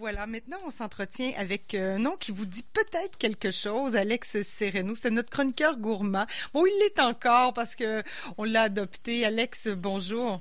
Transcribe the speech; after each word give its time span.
Voilà, 0.00 0.26
maintenant 0.26 0.56
on 0.66 0.70
s'entretient 0.70 1.32
avec 1.36 1.74
un 1.74 1.98
nom 1.98 2.16
qui 2.18 2.32
vous 2.32 2.46
dit 2.46 2.64
peut-être 2.72 3.18
quelque 3.18 3.50
chose, 3.50 3.96
Alex 3.96 4.40
Sereno. 4.40 4.94
C'est 4.94 5.10
notre 5.10 5.28
chroniqueur 5.28 5.76
gourmand. 5.76 6.24
Bon, 6.54 6.64
il 6.64 6.72
l'est 6.80 6.98
encore 7.00 7.52
parce 7.52 7.76
que 7.76 8.02
on 8.38 8.44
l'a 8.44 8.62
adopté. 8.62 9.26
Alex, 9.26 9.68
bonjour. 9.68 10.40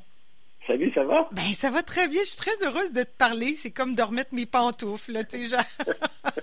Salut, 0.66 0.90
ça 0.94 1.04
va? 1.04 1.28
Ben, 1.34 1.52
ça 1.52 1.70
va 1.72 1.84
très 1.84 2.08
bien. 2.08 2.22
Je 2.24 2.30
suis 2.30 2.38
très 2.38 2.66
heureuse 2.66 2.94
de 2.94 3.04
te 3.04 3.18
parler. 3.18 3.54
C'est 3.54 3.72
comme 3.72 3.96
de 3.96 4.02
remettre 4.02 4.34
mes 4.34 4.46
pantoufles, 4.46 5.26
tu 5.30 5.46
sais, 5.46 5.58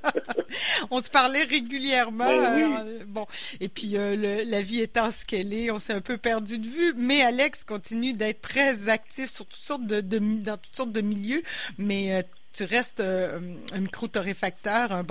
on 0.90 1.00
se 1.00 1.08
parlait 1.08 1.44
régulièrement. 1.44 2.26
Ben 2.26 2.84
euh, 2.86 3.04
bon, 3.06 3.26
et 3.60 3.68
puis 3.68 3.96
euh, 3.96 4.44
la 4.44 4.60
vie 4.60 4.82
étant 4.82 5.10
ce 5.10 5.24
qu'elle 5.24 5.54
est, 5.54 5.70
on 5.70 5.78
s'est 5.78 5.94
un 5.94 6.02
peu 6.02 6.18
perdu 6.18 6.58
de 6.58 6.66
vue. 6.66 6.92
Mais 6.98 7.22
Alex 7.22 7.64
continue 7.64 8.12
d'être 8.12 8.42
très 8.42 8.90
actif 8.90 9.30
sur 9.30 9.46
toutes 9.46 9.58
sortes 9.58 9.86
de, 9.86 10.00
dans 10.00 10.58
toutes 10.58 10.76
sortes 10.76 10.92
de 10.92 11.00
milieux. 11.00 11.42
Mais 11.78 12.14
euh, 12.14 12.22
tu 12.56 12.64
restes 12.64 13.00
un 13.00 13.78
micro-torréfacteur. 13.78 14.92
Un, 14.92 15.04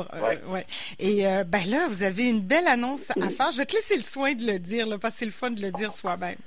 ouais. 0.47 0.65
Et 0.99 1.23
ben 1.45 1.61
là, 1.69 1.87
vous 1.87 2.03
avez 2.03 2.29
une 2.29 2.41
belle 2.41 2.67
annonce 2.67 3.11
à 3.11 3.29
faire. 3.29 3.51
Je 3.51 3.57
vais 3.57 3.65
te 3.65 3.73
laisser 3.73 3.95
le 3.95 4.03
soin 4.03 4.33
de 4.33 4.45
le 4.45 4.59
dire, 4.59 4.87
là, 4.87 4.97
parce 4.97 5.15
que 5.15 5.19
c'est 5.19 5.25
le 5.25 5.31
fun 5.31 5.51
de 5.51 5.61
le 5.61 5.71
dire 5.71 5.93
soi-même. 5.93 6.37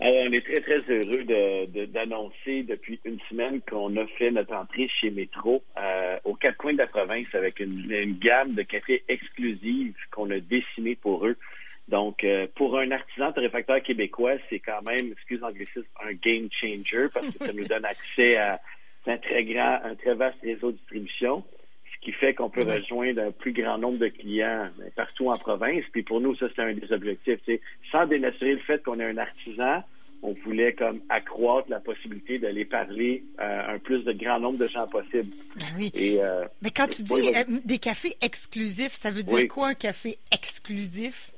Euh, 0.00 0.26
on 0.28 0.32
est 0.32 0.44
très, 0.44 0.60
très 0.60 0.80
heureux 0.90 1.24
d'annoncer 1.86 2.62
de, 2.62 2.72
depuis 2.72 2.98
une 3.04 3.20
semaine 3.28 3.60
qu'on 3.60 3.96
a 3.96 4.06
fait 4.18 4.30
notre 4.32 4.54
entrée 4.54 4.88
chez 5.00 5.10
Métro 5.10 5.62
euh, 5.78 6.18
aux 6.24 6.34
quatre 6.34 6.56
coins 6.56 6.72
de 6.72 6.78
la 6.78 6.86
province 6.86 7.32
avec 7.34 7.60
une, 7.60 8.18
gamme 8.18 8.54
de 8.54 8.62
cafés 8.62 9.04
exclusifs 9.08 9.96
qu'on 10.10 10.30
a 10.30 10.40
dessinés 10.40 10.96
pour 10.96 11.26
eux. 11.26 11.36
Donc, 11.88 12.24
euh, 12.24 12.46
pour 12.56 12.78
un 12.78 12.90
artisan 12.90 13.32
torréfacteur 13.32 13.80
québécois, 13.82 14.34
c'est 14.48 14.60
quand 14.60 14.82
même, 14.82 15.12
excuse 15.12 15.40
l'anglicisme, 15.40 15.84
un 16.02 16.14
game 16.14 16.48
changer 16.50 17.06
parce 17.12 17.26
que 17.28 17.46
ça 17.46 17.52
nous 17.52 17.64
donne 17.64 17.84
accès 17.84 18.36
à 18.36 18.60
un 19.06 19.18
très 19.18 19.44
grand, 19.44 19.80
un 19.84 19.94
très 19.94 20.14
vaste 20.14 20.38
réseau 20.42 20.72
de 20.72 20.76
distribution 20.76 21.44
qui 22.02 22.12
fait 22.12 22.34
qu'on 22.34 22.50
peut 22.50 22.68
rejoindre 22.68 23.22
un 23.22 23.30
plus 23.30 23.52
grand 23.52 23.78
nombre 23.78 23.98
de 23.98 24.08
clients 24.08 24.68
partout 24.96 25.28
en 25.28 25.38
province. 25.38 25.84
Puis 25.92 26.02
pour 26.02 26.20
nous, 26.20 26.34
ça, 26.36 26.46
c'est 26.54 26.62
un 26.62 26.74
des 26.74 26.92
objectifs. 26.92 27.38
Sans 27.92 28.06
dénaturer 28.06 28.54
le 28.54 28.58
fait 28.58 28.82
qu'on 28.82 28.98
est 28.98 29.04
un 29.04 29.18
artisan, 29.18 29.84
on 30.22 30.34
voulait 30.44 30.72
comme 30.72 31.00
accroître 31.08 31.68
la 31.68 31.80
possibilité 31.80 32.38
d'aller 32.38 32.64
parler 32.64 33.24
à 33.38 33.72
un 33.72 33.78
plus 33.78 34.04
de 34.04 34.12
grand 34.12 34.40
nombre 34.40 34.58
de 34.58 34.66
gens 34.66 34.86
possible. 34.86 35.32
Ben 35.60 35.66
oui. 35.76 35.90
Euh, 35.96 36.44
Mais 36.60 36.70
quand 36.70 36.88
tu 36.88 37.02
dis 37.02 37.12
euh, 37.12 37.58
des 37.64 37.78
cafés 37.78 38.16
exclusifs, 38.20 38.92
ça 38.92 39.10
veut 39.10 39.22
dire 39.24 39.46
quoi 39.48 39.68
un 39.68 39.74
café 39.74 40.18
exclusif? 40.32 41.32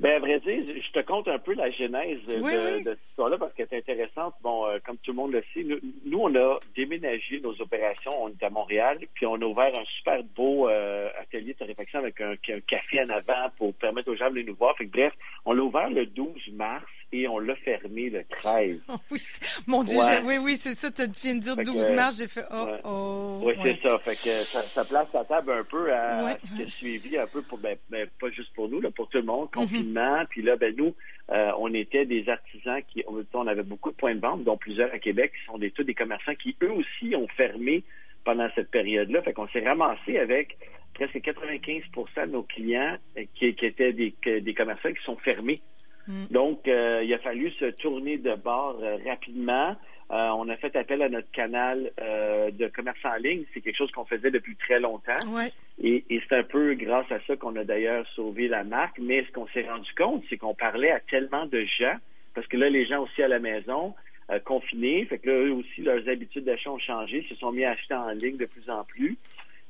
Ben, 0.00 0.16
à 0.16 0.18
vrai 0.18 0.40
dire, 0.40 0.60
je 0.60 0.90
te 0.90 1.04
compte 1.04 1.28
un 1.28 1.38
peu 1.38 1.54
la 1.54 1.70
genèse 1.70 2.18
de, 2.26 2.42
cette 2.82 2.98
histoire-là 3.10 3.38
parce 3.38 3.54
qu'elle 3.54 3.68
est 3.70 3.78
intéressante. 3.78 4.34
Bon, 4.42 4.66
euh, 4.66 4.78
comme 4.84 4.96
tout 4.98 5.12
le 5.12 5.16
monde 5.16 5.32
le 5.32 5.44
sait, 5.54 5.64
nous, 6.04 6.18
on 6.18 6.34
a 6.34 6.58
déménagé 6.74 7.40
nos 7.40 7.54
opérations. 7.60 8.12
On 8.20 8.28
est 8.28 8.42
à 8.42 8.50
Montréal, 8.50 8.98
puis 9.14 9.24
on 9.26 9.36
a 9.36 9.44
ouvert 9.44 9.72
un 9.74 9.84
super 9.96 10.22
beau 10.36 10.68
euh, 10.68 11.08
atelier 11.20 11.54
de 11.58 11.64
réflexion 11.64 12.00
avec 12.00 12.20
un, 12.20 12.34
café 12.66 13.02
en 13.02 13.08
avant 13.08 13.50
pour 13.56 13.72
permettre 13.74 14.10
aux 14.10 14.16
gens 14.16 14.30
de 14.30 14.42
nous 14.42 14.56
voir. 14.56 14.76
Fait 14.76 14.86
bref, 14.86 15.12
on 15.44 15.52
l'a 15.52 15.62
ouvert 15.62 15.88
le 15.88 16.06
12 16.06 16.50
mars 16.54 16.84
et 17.14 17.28
on 17.28 17.38
l'a 17.38 17.54
fermé 17.54 18.10
le 18.10 18.24
13. 18.24 18.80
oui, 19.10 19.20
mon 19.68 19.84
Dieu, 19.84 19.98
oui, 20.24 20.38
oui, 20.42 20.56
c'est 20.56 20.74
ça. 20.74 20.90
Tu 20.90 21.02
viens 21.22 21.36
de 21.36 21.40
dire 21.40 21.56
12 21.56 21.92
mars, 21.92 22.18
j'ai 22.18 22.26
fait 22.26 22.44
oh, 22.50 22.66
oh. 22.84 23.40
Oui, 23.44 23.54
c'est 23.62 23.80
ça. 23.88 23.98
Fait 23.98 24.10
que 24.10 24.34
ça, 24.34 24.60
ça, 24.60 24.84
place 24.84 25.12
la 25.12 25.24
table 25.24 25.52
un 25.52 25.62
peu 25.62 25.92
à, 25.92 26.36
ce 26.36 26.56
qui 26.56 26.62
a 26.62 26.66
suivi, 26.66 27.16
un 27.16 27.26
peu 27.28 27.42
pour, 27.42 27.58
ben, 27.58 27.76
ben, 27.88 28.08
pas 28.20 28.30
juste 28.30 28.52
pour 28.54 28.68
nous, 28.68 28.80
là, 28.80 28.90
pour 28.90 29.08
tout 29.08 29.18
le 29.18 29.24
monde, 29.24 29.48
mhm. 29.54 29.62
confinement. 29.62 30.24
Puis 30.28 30.42
là, 30.42 30.56
ben, 30.56 30.74
nous, 30.76 30.94
euh, 31.30 31.52
on 31.58 31.72
était 31.72 32.04
des 32.04 32.28
artisans 32.28 32.82
qui, 32.88 33.04
on 33.32 33.46
avait 33.46 33.62
beaucoup 33.62 33.92
de 33.92 33.96
points 33.96 34.14
de 34.16 34.20
vente, 34.20 34.42
dont 34.42 34.56
plusieurs 34.56 34.92
à 34.92 34.98
Québec, 34.98 35.32
qui 35.38 35.46
sont 35.46 35.58
des, 35.58 35.70
tous 35.70 35.84
des 35.84 35.94
commerçants 35.94 36.34
qui, 36.34 36.56
eux 36.62 36.72
aussi, 36.72 37.14
ont 37.14 37.28
fermé 37.28 37.84
pendant 38.24 38.48
cette 38.56 38.70
période-là. 38.70 39.22
Fait 39.22 39.32
qu'on 39.32 39.48
s'est 39.48 39.64
ramassé 39.64 40.18
avec 40.18 40.56
presque 40.94 41.16
95% 41.16 42.26
de 42.26 42.32
nos 42.32 42.42
clients 42.42 42.96
qui, 43.34 43.54
qui 43.54 43.66
étaient 43.66 43.92
des, 43.92 44.14
des 44.24 44.54
commerçants 44.54 44.92
qui 44.92 45.02
sont 45.04 45.16
fermés 45.18 45.60
Mm. 46.08 46.24
Donc, 46.30 46.68
euh, 46.68 47.02
il 47.04 47.12
a 47.14 47.18
fallu 47.18 47.50
se 47.52 47.66
tourner 47.66 48.18
de 48.18 48.34
bord 48.34 48.78
euh, 48.82 48.98
rapidement. 49.06 49.76
Euh, 50.10 50.28
on 50.36 50.48
a 50.48 50.56
fait 50.56 50.76
appel 50.76 51.00
à 51.02 51.08
notre 51.08 51.30
canal 51.30 51.90
de 51.98 52.68
commerce 52.68 52.98
en 53.04 53.16
ligne. 53.16 53.44
C'est 53.54 53.62
quelque 53.62 53.78
chose 53.78 53.90
qu'on 53.90 54.04
faisait 54.04 54.30
depuis 54.30 54.54
très 54.56 54.78
longtemps. 54.78 55.12
Et, 55.82 56.04
c'est 56.28 56.36
un 56.36 56.42
peu 56.42 56.74
grâce 56.74 57.10
à 57.10 57.18
ça 57.26 57.36
qu'on 57.36 57.56
a 57.56 57.64
d'ailleurs 57.64 58.06
sauvé 58.14 58.46
la 58.46 58.64
marque. 58.64 58.98
Mais 58.98 59.24
ce 59.24 59.32
qu'on 59.32 59.48
s'est 59.48 59.66
rendu 59.66 59.90
compte, 59.96 60.22
c'est 60.28 60.36
qu'on 60.36 60.54
parlait 60.54 60.90
à 60.90 61.00
tellement 61.00 61.46
de 61.46 61.64
gens, 61.78 61.96
parce 62.34 62.46
que 62.46 62.58
là, 62.58 62.68
les 62.68 62.84
gens 62.84 63.02
aussi 63.02 63.22
à 63.22 63.28
la 63.28 63.38
maison, 63.38 63.94
confinés, 64.44 65.06
fait 65.06 65.18
que 65.18 65.30
là, 65.30 65.36
eux 65.36 65.52
aussi, 65.52 65.80
leurs 65.80 66.06
habitudes 66.06 66.44
d'achat 66.44 66.70
ont 66.70 66.78
changé, 66.78 67.26
se 67.28 67.34
sont 67.36 67.50
mis 67.50 67.64
à 67.64 67.70
acheter 67.70 67.94
en 67.94 68.10
ligne 68.10 68.36
de 68.36 68.46
plus 68.46 68.68
en 68.68 68.84
plus. 68.84 69.16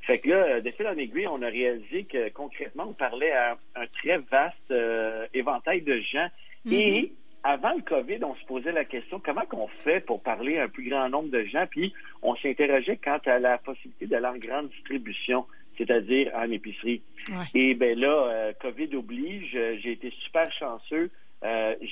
Fait 0.06 0.18
que 0.18 0.28
là, 0.28 0.60
de 0.60 0.70
fil 0.70 0.86
en 0.86 0.96
aiguille, 0.98 1.26
on 1.26 1.40
a 1.40 1.48
réalisé 1.48 2.04
que 2.04 2.28
concrètement, 2.30 2.86
on 2.88 2.92
parlait 2.92 3.32
à 3.32 3.56
un 3.74 3.86
très 3.86 4.18
vaste 4.18 4.70
euh, 4.70 5.26
éventail 5.32 5.80
de 5.80 5.98
gens. 6.00 6.28
Et 6.70 7.12
avant 7.42 7.72
le 7.74 7.82
COVID, 7.82 8.18
on 8.22 8.34
se 8.34 8.44
posait 8.44 8.72
la 8.72 8.84
question 8.84 9.18
comment 9.18 9.46
qu'on 9.46 9.68
fait 9.82 10.00
pour 10.00 10.22
parler 10.22 10.58
à 10.58 10.64
un 10.64 10.68
plus 10.68 10.88
grand 10.88 11.08
nombre 11.08 11.30
de 11.30 11.44
gens, 11.44 11.66
puis 11.70 11.92
on 12.22 12.36
s'interrogeait 12.36 12.98
quant 13.02 13.20
à 13.24 13.38
la 13.38 13.58
possibilité 13.58 14.06
d'aller 14.06 14.26
en 14.26 14.36
grande 14.36 14.68
distribution, 14.70 15.46
c'est-à-dire 15.78 16.30
en 16.34 16.50
épicerie. 16.50 17.02
Et 17.54 17.74
ben 17.74 17.98
là, 17.98 18.28
euh, 18.28 18.52
COVID 18.60 18.96
oblige, 18.96 19.52
euh, 19.54 19.76
j'ai 19.82 19.92
été 19.92 20.10
super 20.22 20.52
chanceux. 20.52 21.10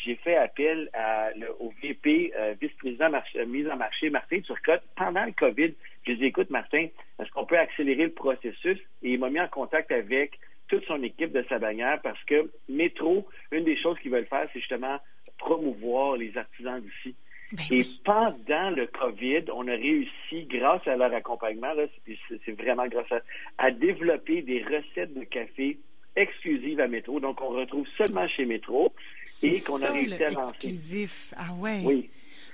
j'ai 0.04 0.16
fait 0.16 0.36
appel 0.36 0.90
à, 0.94 1.30
au 1.60 1.72
VP, 1.82 2.32
vice-président 2.60 3.08
mise 3.46 3.68
en 3.68 3.76
marché, 3.76 4.08
Martin 4.10 4.40
Turcotte, 4.40 4.82
pendant 4.96 5.24
le 5.24 5.32
COVID. 5.32 5.72
Je 6.06 6.12
lui 6.12 6.24
ai 6.24 6.28
écoute, 6.28 6.50
Martin, 6.50 6.86
qu'on 7.42 7.46
peut 7.46 7.58
accélérer 7.58 8.04
le 8.04 8.12
processus? 8.12 8.78
Et 9.02 9.14
il 9.14 9.18
m'a 9.18 9.28
mis 9.28 9.40
en 9.40 9.48
contact 9.48 9.90
avec 9.90 10.38
toute 10.68 10.84
son 10.84 11.02
équipe 11.02 11.32
de 11.32 11.44
sa 11.48 11.58
bannière 11.58 12.00
parce 12.02 12.22
que 12.24 12.50
Métro, 12.68 13.26
une 13.50 13.64
des 13.64 13.76
choses 13.76 13.98
qu'ils 13.98 14.12
veulent 14.12 14.26
faire, 14.26 14.48
c'est 14.52 14.60
justement 14.60 14.98
promouvoir 15.38 16.16
les 16.16 16.36
artisans 16.36 16.80
d'ici. 16.80 17.16
Ben 17.52 17.64
Et 17.70 17.82
pendant 18.04 18.70
le 18.70 18.86
COVID, 18.86 19.50
on 19.52 19.66
a 19.66 19.72
réussi, 19.72 20.46
grâce 20.46 20.86
à 20.86 20.96
leur 20.96 21.12
accompagnement, 21.12 21.72
c'est 22.06 22.52
vraiment 22.52 22.86
grâce 22.86 23.10
à, 23.10 23.20
à 23.58 23.70
développer 23.72 24.42
des 24.42 24.62
recettes 24.62 25.12
de 25.12 25.24
café 25.24 25.78
exclusives 26.14 26.80
à 26.80 26.86
Métro. 26.86 27.18
Donc, 27.18 27.42
on 27.42 27.48
retrouve 27.48 27.86
seulement 27.98 28.26
chez 28.28 28.46
Métro 28.46 28.94
et 29.42 29.60
qu'on 29.60 29.82
a 29.82 29.90
réussi 29.90 30.22
à 30.22 30.30
lancer. 30.30 30.54
Exclusif. 30.54 31.34
Ah 31.36 31.52
ouais. 31.58 31.80
Oui. 31.84 32.10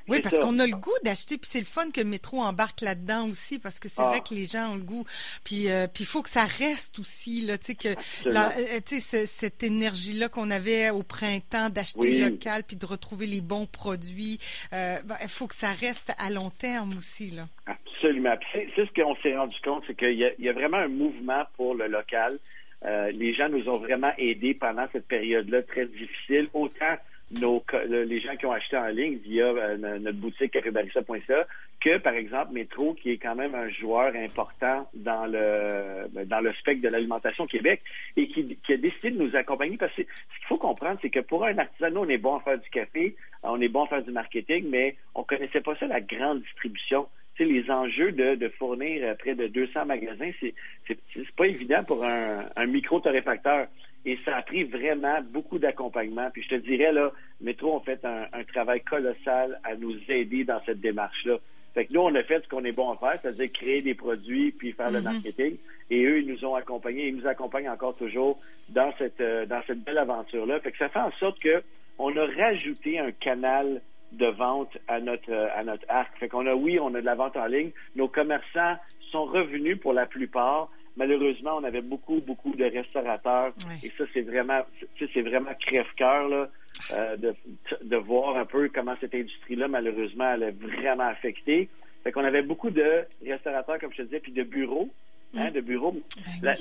Oui, 0.09 0.21
parce 0.21 0.39
qu'on 0.39 0.59
a 0.59 0.67
le 0.67 0.77
goût 0.77 0.91
d'acheter, 1.05 1.37
puis 1.39 1.49
c'est 1.51 1.59
le 1.59 1.65
fun 1.65 1.91
que 1.91 2.01
le 2.01 2.07
métro 2.07 2.41
embarque 2.41 2.81
là-dedans 2.81 3.29
aussi, 3.29 3.59
parce 3.59 3.79
que 3.79 3.89
c'est 3.89 4.03
vrai 4.03 4.19
ah. 4.21 4.27
que 4.29 4.35
les 4.35 4.47
gens 4.47 4.73
ont 4.73 4.77
le 4.77 4.83
goût. 4.83 5.05
Puis 5.45 5.71
euh, 5.71 5.87
puis 5.87 6.05
il 6.05 6.07
faut 6.07 6.23
que 6.23 6.31
ça 6.31 6.45
reste 6.45 6.99
aussi 6.99 7.45
là, 7.47 7.59
tu 7.59 7.67
sais 7.67 7.75
que 7.75 7.89
euh, 7.89 8.81
tu 8.87 9.01
sais 9.01 9.27
cette 9.27 9.63
énergie 9.63 10.15
là 10.15 10.29
qu'on 10.29 10.51
avait 10.51 10.91
au 10.91 11.03
printemps 11.03 11.71
d'acheter 11.71 12.19
local 12.19 12.63
puis 12.67 12.77
de 12.77 12.87
retrouver 12.87 13.27
les 13.27 13.41
bons 13.41 13.67
produits. 13.67 14.39
Euh, 14.73 14.97
ben, 15.05 15.17
il 15.23 15.29
faut 15.29 15.47
que 15.47 15.55
ça 15.55 15.73
reste 15.73 16.13
à 16.19 16.31
long 16.31 16.51
terme 16.51 16.91
aussi 16.99 17.31
là. 17.31 17.47
Absolument. 17.67 18.37
C'est 18.53 18.69
ce 18.77 18.93
qu'on 19.03 19.17
s'est 19.17 19.37
rendu 19.37 19.59
compte, 19.63 19.85
c'est 19.87 19.97
qu'il 19.97 20.13
y, 20.13 20.43
y, 20.43 20.49
a 20.49 20.53
vraiment 20.53 20.79
un 20.79 20.89
mouvement 20.89 21.45
pour 21.57 21.75
le 21.75 21.89
local. 21.89 22.39
les 22.85 23.35
gens 23.35 23.49
nous 23.49 23.69
ont 23.69 23.79
vraiment 23.79 24.13
aidés 24.19 24.55
pendant 24.55 24.87
cette 24.93 25.07
période-là 25.07 25.63
très 25.63 25.85
difficile, 25.87 26.49
autant 26.55 26.97
nos, 27.41 27.63
les 27.87 28.21
gens 28.21 28.37
qui 28.37 28.47
ont 28.47 28.53
acheté 28.53 28.77
en 28.77 28.87
ligne 28.87 29.17
via 29.17 29.47
euh, 29.47 29.77
notre 29.77 30.19
boutique 30.19 30.53
cafébarissa.ca 30.53 31.47
que, 31.81 31.99
par 31.99 32.15
exemple, 32.15 32.53
Métro, 32.53 32.95
qui 32.95 33.11
est 33.11 33.19
quand 33.19 33.35
même 33.35 33.55
un 33.55 33.69
joueur 33.69 34.15
important 34.17 34.89
dans 34.95 35.27
le 35.27 36.09
ben, 36.11 36.27
dans 36.27 36.41
le 36.41 36.53
spectre 36.55 36.83
de 36.83 36.89
l'alimentation 36.89 37.47
Québec 37.47 37.83
et 38.17 38.29
qui, 38.29 38.57
qui, 38.65 38.73
a 38.73 38.77
décidé 38.77 39.11
de 39.11 39.23
nous 39.23 39.37
accompagner 39.37 39.77
parce 39.77 39.93
que 39.95 40.03
ce 40.03 40.39
qu'il 40.39 40.47
faut 40.49 40.57
comprendre, 40.57 40.99
c'est 41.03 41.11
que 41.11 41.21
pour 41.21 41.45
un 41.45 41.57
artisan, 41.59 41.91
nous, 41.91 42.01
on 42.01 42.09
est 42.09 42.19
bon 42.19 42.37
à 42.37 42.41
faire 42.41 42.59
du 42.59 42.69
café, 42.71 43.15
on 43.43 43.61
est 43.61 43.69
bon 43.69 43.85
à 43.85 43.89
faire 43.89 44.03
du 44.03 44.11
marketing, 44.11 44.67
mais 44.71 44.97
on 45.15 45.23
connaissait 45.23 45.61
pas 45.61 45.77
ça, 45.77 45.87
la 45.87 46.01
grande 46.01 46.43
distribution. 46.43 47.07
Tu 47.37 47.45
sais, 47.45 47.53
les 47.53 47.71
enjeux 47.71 48.11
de, 48.11 48.35
de 48.35 48.49
fournir 48.49 49.17
près 49.19 49.37
de 49.37 49.47
200 49.47 49.85
magasins, 49.85 50.31
c'est 50.41 51.05
pas 51.37 51.47
évident 51.47 51.85
pour 51.85 52.05
un, 52.05 52.47
un 52.57 52.67
micro-torréfacteur. 52.67 53.69
Et 54.05 54.17
ça 54.25 54.37
a 54.37 54.43
pris 54.43 54.65
vraiment 54.65 55.21
beaucoup 55.31 55.59
d'accompagnement. 55.59 56.31
Puis 56.33 56.43
je 56.43 56.49
te 56.49 56.55
dirais, 56.55 56.93
là, 56.93 57.13
Métro 57.41 57.75
ont 57.75 57.81
fait 57.81 58.05
un, 58.05 58.45
travail 58.45 58.81
colossal 58.81 59.61
à 59.65 59.75
nous 59.77 59.97
aider 60.09 60.45
dans 60.45 60.61
cette 60.65 60.81
démarche-là. 60.81 61.37
Fait 61.75 61.85
que 61.85 61.93
nous, 61.93 62.01
on 62.01 62.15
a 62.15 62.23
fait 62.23 62.43
ce 62.43 62.49
qu'on 62.49 62.65
est 62.65 62.73
bon 62.73 62.91
à 62.93 62.97
faire, 62.97 63.19
c'est-à-dire 63.21 63.53
créer 63.53 63.83
des 63.83 63.95
produits 63.95 64.53
puis 64.53 64.73
faire 64.73 64.91
le 64.91 65.01
mm-hmm. 65.01 65.05
marketing. 65.05 65.57
Et 65.91 66.05
eux, 66.05 66.21
ils 66.21 66.27
nous 66.27 66.45
ont 66.45 66.55
accompagnés, 66.55 67.09
ils 67.09 67.17
nous 67.17 67.27
accompagnent 67.27 67.71
encore 67.71 67.97
toujours 67.97 68.39
dans 68.71 68.93
cette 68.99 69.21
euh, 69.21 69.47
dans 69.47 69.63
cette 69.67 69.85
belle 69.85 69.99
aventure-là. 69.99 70.61
Fait 70.61 70.73
que 70.73 70.79
ça 70.79 70.89
fait 70.89 70.99
en 70.99 71.13
sorte 71.13 71.41
que 71.41 71.63
on 71.99 72.17
a 72.17 72.27
rajouté 72.27 72.99
un 72.99 73.11
canal 73.13 73.81
de 74.13 74.27
vente 74.27 74.77
à 74.87 75.01
notre 75.01 75.33
à 75.33 75.63
notre 75.65 75.85
arc. 75.89 76.17
Fait 76.19 76.29
qu'on 76.29 76.47
a 76.47 76.55
oui, 76.55 76.79
on 76.81 76.95
a 76.95 77.01
de 77.01 77.07
la 77.07 77.15
vente 77.15 77.37
en 77.37 77.47
ligne. 77.47 77.71
Nos 77.97 78.09
commerçants 78.09 78.77
sont 79.11 79.23
revenus 79.23 79.79
pour 79.81 79.93
la 79.93 80.07
plupart, 80.07 80.71
Malheureusement, 80.99 81.57
on 81.57 81.65
avait 81.65 81.81
beaucoup, 81.81 82.21
beaucoup 82.21 82.55
de 82.55 82.65
restaurateurs. 82.65 83.53
Et 83.83 83.91
ça, 83.97 84.05
c'est 84.13 84.23
vraiment, 84.23 84.61
c'est 84.99 85.23
vraiment 85.23 85.53
crève-cœur, 85.59 86.29
là. 86.29 86.49
Euh, 86.93 87.17
de, 87.17 87.35
de 87.83 87.97
voir 87.97 88.37
un 88.37 88.45
peu 88.45 88.71
comment 88.73 88.95
cette 89.01 89.15
industrie-là, 89.15 89.67
malheureusement, 89.67 90.35
elle 90.35 90.43
est 90.45 90.57
vraiment 90.63 91.09
affectée. 91.09 91.69
Fait 92.05 92.13
qu'on 92.13 92.25
avait 92.25 92.43
beaucoup 92.43 92.71
de 92.71 93.05
restaurateurs, 93.27 93.79
comme 93.81 93.93
je 93.93 93.99
te 93.99 94.03
disais, 94.03 94.21
puis 94.21 94.33
de 94.33 94.43
bureaux. 94.43 94.89
Hein, 95.37 95.51
de 95.51 95.61
bureaux. 95.61 95.95
Ben 96.41 96.55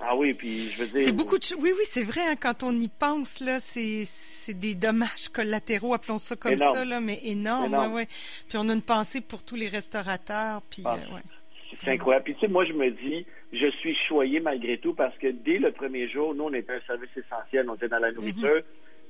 ah 0.00 0.16
oui, 0.16 0.34
puis 0.34 0.68
je 0.70 0.82
veux 0.82 0.88
dire. 0.88 1.04
C'est 1.04 1.12
beaucoup 1.12 1.38
de 1.38 1.44
Oui, 1.60 1.70
oui, 1.76 1.84
c'est 1.84 2.02
vrai. 2.02 2.22
Hein, 2.26 2.34
quand 2.34 2.64
on 2.64 2.72
y 2.72 2.88
pense, 2.88 3.38
là, 3.40 3.60
c'est 3.60 4.54
des 4.54 4.74
dommages 4.74 5.28
collatéraux, 5.32 5.94
appelons 5.94 6.18
ça 6.18 6.34
comme 6.34 6.58
ça, 6.58 6.84
là, 6.84 7.00
mais 7.00 7.20
énormes. 7.22 7.72
Ouais, 7.72 7.86
ouais. 7.86 8.08
Puis 8.48 8.58
on 8.58 8.68
a 8.68 8.72
une 8.72 8.82
pensée 8.82 9.20
pour 9.20 9.44
tous 9.44 9.54
les 9.54 9.68
restaurateurs. 9.68 10.62
Puis, 10.62 10.82
ah, 10.84 10.96
euh, 10.96 11.18
C'est 11.82 11.90
incroyable. 11.90 12.24
Puis 12.24 12.34
tu 12.34 12.40
sais, 12.40 12.48
moi, 12.48 12.64
je 12.64 12.72
me 12.72 12.90
dis, 12.90 13.26
je 13.52 13.66
suis 13.78 13.94
choyé 14.08 14.40
malgré 14.40 14.78
tout 14.78 14.94
parce 14.94 15.16
que 15.18 15.28
dès 15.28 15.58
le 15.58 15.72
premier 15.72 16.08
jour, 16.08 16.34
nous, 16.34 16.44
on 16.44 16.52
était 16.52 16.72
un 16.72 16.80
service 16.86 17.10
essentiel. 17.16 17.68
On 17.68 17.74
était 17.74 17.88
dans 17.88 17.98
la 17.98 18.10
mm-hmm. 18.10 18.14
nourriture. 18.14 18.62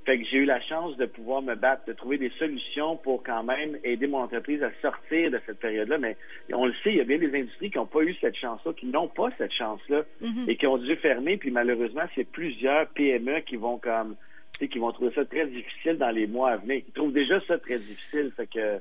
Fait 0.05 0.19
que 0.19 0.25
j'ai 0.25 0.38
eu 0.38 0.44
la 0.44 0.61
chance 0.61 0.97
de 0.97 1.06
pouvoir 1.06 1.43
me 1.43 1.55
battre, 1.55 1.85
de 1.87 1.93
trouver 1.93 2.19
des 2.19 2.31
solutions 2.38 2.97
pour 2.97 3.23
quand 3.23 3.44
même 3.44 3.79
aider 3.85 4.09
mon 4.09 4.19
entreprise 4.19 4.61
à 4.62 4.70
sortir 4.81 5.31
de 5.31 5.41
cette 5.47 5.61
période-là. 5.61 5.99
Mais 5.99 6.17
on 6.53 6.67
le 6.67 6.73
sait, 6.82 6.91
il 6.91 6.97
y 6.97 7.00
a 7.00 7.05
bien 7.05 7.19
des 7.19 7.32
industries 7.32 7.70
qui 7.70 7.79
n'ont 7.79 7.87
pas 7.87 8.03
eu 8.03 8.14
cette 8.20 8.37
chance-là, 8.37 8.73
qui 8.73 8.87
n'ont 8.87 9.06
pas 9.06 9.29
cette 9.38 9.53
chance-là 9.53 10.03
mhm. 10.20 10.49
et 10.49 10.56
qui 10.56 10.67
ont 10.67 10.79
dû 10.79 10.97
fermer. 10.97 11.37
Puis 11.37 11.53
malheureusement, 11.53 12.03
c'est 12.17 12.25
plusieurs 12.25 12.88
PME 12.88 13.41
qui 13.41 13.55
vont 13.55 13.79
comme 13.79 14.17
qui 14.69 14.79
vont 14.79 14.93
trouver 14.93 15.12
ça 15.15 15.25
très 15.25 15.47
difficile 15.47 15.99
dans 15.99 16.11
les 16.11 16.26
mois 16.26 16.53
à 16.53 16.56
venir. 16.56 16.82
Ils 16.87 16.93
trouvent 16.93 17.12
déjà 17.12 17.41
ça 17.47 17.58
très 17.58 17.79
difficile. 17.79 18.32
Fait 18.37 18.47
que, 18.47 18.81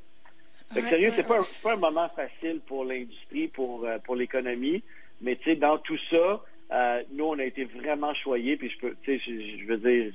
fait 0.74 0.82
que 0.82 0.88
sérieux, 0.88 1.14
c'est 1.16 1.28
pas, 1.28 1.42
pas 1.64 1.74
un 1.74 1.78
moment 1.78 2.10
facile 2.10 2.62
pour 2.66 2.86
l'industrie, 2.86 3.48
pour, 3.48 3.86
euh, 3.86 3.98
pour 4.00 4.16
l'économie. 4.16 4.84
Mais 5.22 5.36
tu 5.36 5.44
sais, 5.44 5.56
dans 5.56 5.78
tout 5.78 5.98
ça, 6.10 6.42
euh, 6.72 7.04
nous, 7.12 7.26
on 7.26 7.40
a 7.40 7.44
été 7.44 7.66
vraiment 7.66 8.14
choyés. 8.14 8.58
Puis 8.58 8.70
je 8.70 8.80
peux, 8.80 8.96
tu 9.04 9.20
sais, 9.20 9.58
je 9.60 9.66
veux 9.66 9.78
dire, 9.78 10.12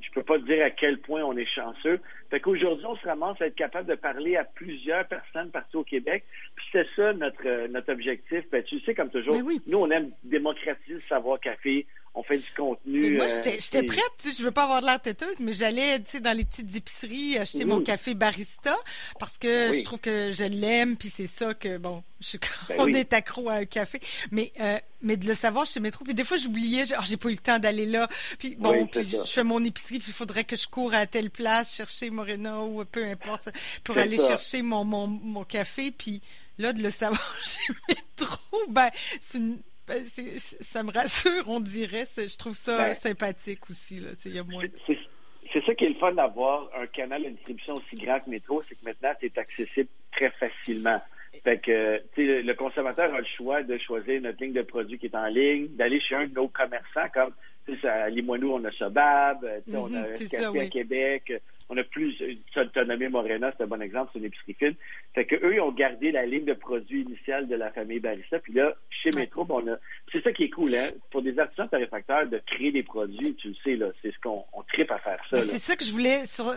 je 0.00 0.10
peux 0.12 0.22
pas 0.22 0.38
te 0.38 0.44
dire 0.44 0.64
à 0.64 0.70
quel 0.70 0.98
point 0.98 1.22
on 1.22 1.36
est 1.36 1.46
chanceux. 1.46 2.00
Fait 2.30 2.40
qu'aujourd'hui, 2.40 2.86
on 2.86 2.96
se 2.96 3.06
ramasse 3.06 3.40
à 3.40 3.46
être 3.46 3.56
capable 3.56 3.88
de 3.88 3.96
parler 3.96 4.36
à 4.36 4.44
plusieurs 4.44 5.06
personnes 5.08 5.50
partout 5.50 5.78
au 5.78 5.84
Québec. 5.84 6.24
Puis 6.54 6.66
c'est 6.70 6.86
ça 6.94 7.12
notre 7.12 7.46
euh, 7.46 7.68
notre 7.68 7.92
objectif. 7.92 8.44
Ben, 8.52 8.62
tu 8.62 8.80
sais, 8.80 8.94
comme 8.94 9.10
toujours, 9.10 9.34
ben 9.34 9.58
nous, 9.66 9.78
on 9.78 9.90
aime 9.90 10.10
démocratiser 10.22 10.94
le 10.94 11.00
savoir 11.00 11.40
café. 11.40 11.86
On 12.12 12.24
fait 12.24 12.38
du 12.38 12.50
contenu. 12.56 13.16
moi, 13.16 13.26
euh, 13.26 13.52
j'étais 13.58 13.84
prête, 13.84 14.02
je 14.24 14.42
veux 14.42 14.50
pas 14.50 14.64
avoir 14.64 14.80
de 14.80 14.86
l'air 14.86 15.00
têteuse, 15.00 15.38
mais 15.38 15.52
j'allais, 15.52 16.00
dans 16.20 16.36
les 16.36 16.44
petites 16.44 16.74
épiceries 16.74 17.38
acheter 17.38 17.64
mon 17.64 17.82
café 17.82 18.14
barista 18.14 18.76
parce 19.20 19.38
que 19.38 19.70
je 19.72 19.84
trouve 19.84 20.00
que 20.00 20.32
je 20.32 20.44
l'aime, 20.44 20.96
puis 20.96 21.08
c'est 21.08 21.28
ça 21.28 21.54
que, 21.54 21.78
bon, 21.78 22.02
je 22.20 22.26
suis 22.26 22.38
ben 22.68 22.76
on 22.78 22.86
est 22.88 23.12
accro 23.12 23.48
à 23.48 23.54
un 23.54 23.64
café, 23.64 24.00
mais 24.30 24.52
euh, 24.60 24.78
mais 25.02 25.16
de 25.16 25.26
le 25.26 25.34
savoir 25.34 25.66
chez 25.66 25.80
Métro, 25.80 26.04
puis 26.04 26.14
des 26.14 26.24
fois 26.24 26.36
j'oubliais, 26.36 26.82
oh, 26.98 27.02
j'ai 27.06 27.16
pas 27.16 27.28
eu 27.28 27.32
le 27.32 27.38
temps 27.38 27.58
d'aller 27.58 27.86
là, 27.86 28.08
puis 28.38 28.56
bon, 28.56 28.86
puis 28.86 29.08
je 29.08 29.24
fais 29.24 29.44
mon 29.44 29.62
épicerie, 29.64 29.98
puis 29.98 30.08
il 30.08 30.14
faudrait 30.14 30.44
que 30.44 30.56
je 30.56 30.66
cours 30.66 30.92
à 30.92 31.06
telle 31.06 31.30
place 31.30 31.76
chercher 31.76 32.10
Morena 32.20 32.60
ou 32.62 32.84
peu 32.84 33.04
importe 33.04 33.48
pour 33.84 33.96
aller 33.96 34.18
chercher 34.18 34.62
mon, 34.62 34.84
mon 34.84 35.06
mon 35.06 35.44
café, 35.44 35.90
puis 35.90 36.20
là 36.58 36.72
de 36.72 36.82
le 36.82 36.90
savoir 36.90 37.34
chez 37.44 37.72
Métro, 37.88 38.58
ben 38.68 38.90
une 39.34 39.58
ben, 39.90 40.04
ça 40.04 40.84
me 40.84 40.92
rassure, 40.92 41.48
on 41.48 41.58
dirait. 41.58 42.04
Je 42.04 42.36
trouve 42.36 42.54
ça 42.54 42.76
ben, 42.78 42.94
sympathique 42.94 43.68
aussi. 43.70 43.98
Là. 43.98 44.10
C'est 45.52 45.64
ça 45.66 45.74
qui 45.74 45.84
est 45.84 45.88
le 45.88 45.94
fun 45.96 46.12
d'avoir 46.12 46.70
un 46.76 46.86
canal 46.86 47.24
de 47.24 47.30
distribution 47.30 47.74
aussi 47.74 47.96
grand 47.96 48.20
que 48.20 48.30
Métro, 48.30 48.62
c'est 48.68 48.76
que 48.76 48.84
maintenant, 48.84 49.12
c'est 49.20 49.36
accessible 49.36 49.88
très 50.12 50.30
facilement. 50.30 51.00
Fait 51.42 51.58
que, 51.58 52.00
le 52.16 52.52
consommateur 52.54 53.12
a 53.12 53.18
le 53.18 53.26
choix 53.36 53.64
de 53.64 53.78
choisir 53.78 54.20
notre 54.20 54.40
ligne 54.42 54.52
de 54.52 54.62
produits 54.62 54.98
qui 54.98 55.06
est 55.06 55.16
en 55.16 55.26
ligne, 55.26 55.68
d'aller 55.70 56.00
chez 56.00 56.14
un 56.14 56.26
de 56.26 56.34
nos 56.34 56.48
commerçants, 56.48 57.08
comme 57.12 57.32
à 57.84 58.08
Limoilou, 58.08 58.52
on 58.52 58.64
a 58.64 58.72
Sobab, 58.72 59.44
on 59.72 59.88
mhm, 59.88 59.96
a 59.96 60.02
café 60.18 60.60
à 60.60 60.66
Québec, 60.66 61.32
on 61.70 61.76
a 61.76 61.84
plus, 61.84 62.16
tu 62.16 62.58
as 62.58 62.84
nommé 62.84 63.08
Morena, 63.08 63.52
c'est 63.56 63.62
un 63.62 63.68
bon 63.68 63.80
exemple, 63.80 64.10
c'est 64.12 64.18
une 64.18 64.24
épicerie 64.26 64.54
fine. 64.54 64.74
Fait 65.14 65.24
que 65.24 65.36
eux, 65.36 65.54
ils 65.54 65.60
ont 65.60 65.70
gardé 65.70 66.10
la 66.10 66.26
ligne 66.26 66.44
de 66.44 66.52
produits 66.52 67.02
initiale 67.02 67.46
de 67.46 67.54
la 67.54 67.70
famille 67.70 68.00
Barista. 68.00 68.40
Puis 68.40 68.52
là, 68.52 68.74
chez 68.90 69.10
Métro, 69.14 69.46
on 69.48 69.66
a, 69.68 69.76
c'est 70.10 70.22
ça 70.22 70.32
qui 70.32 70.44
est 70.44 70.50
cool, 70.50 70.74
hein. 70.74 70.90
Pour 71.10 71.22
des 71.22 71.38
artisans 71.38 71.68
torréfacteurs, 71.68 72.26
de 72.26 72.42
créer 72.44 72.72
des 72.72 72.82
produits, 72.82 73.36
tu 73.36 73.48
le 73.48 73.54
sais, 73.62 73.76
là, 73.76 73.86
c'est 74.02 74.12
ce 74.12 74.18
qu'on, 74.18 74.44
on 74.52 74.62
tripe 74.64 74.90
à 74.90 74.98
faire 74.98 75.22
ça. 75.30 75.36
C'est 75.36 75.58
ça 75.58 75.76
que 75.76 75.84
je 75.84 75.92
voulais, 75.92 76.24
sur, 76.24 76.52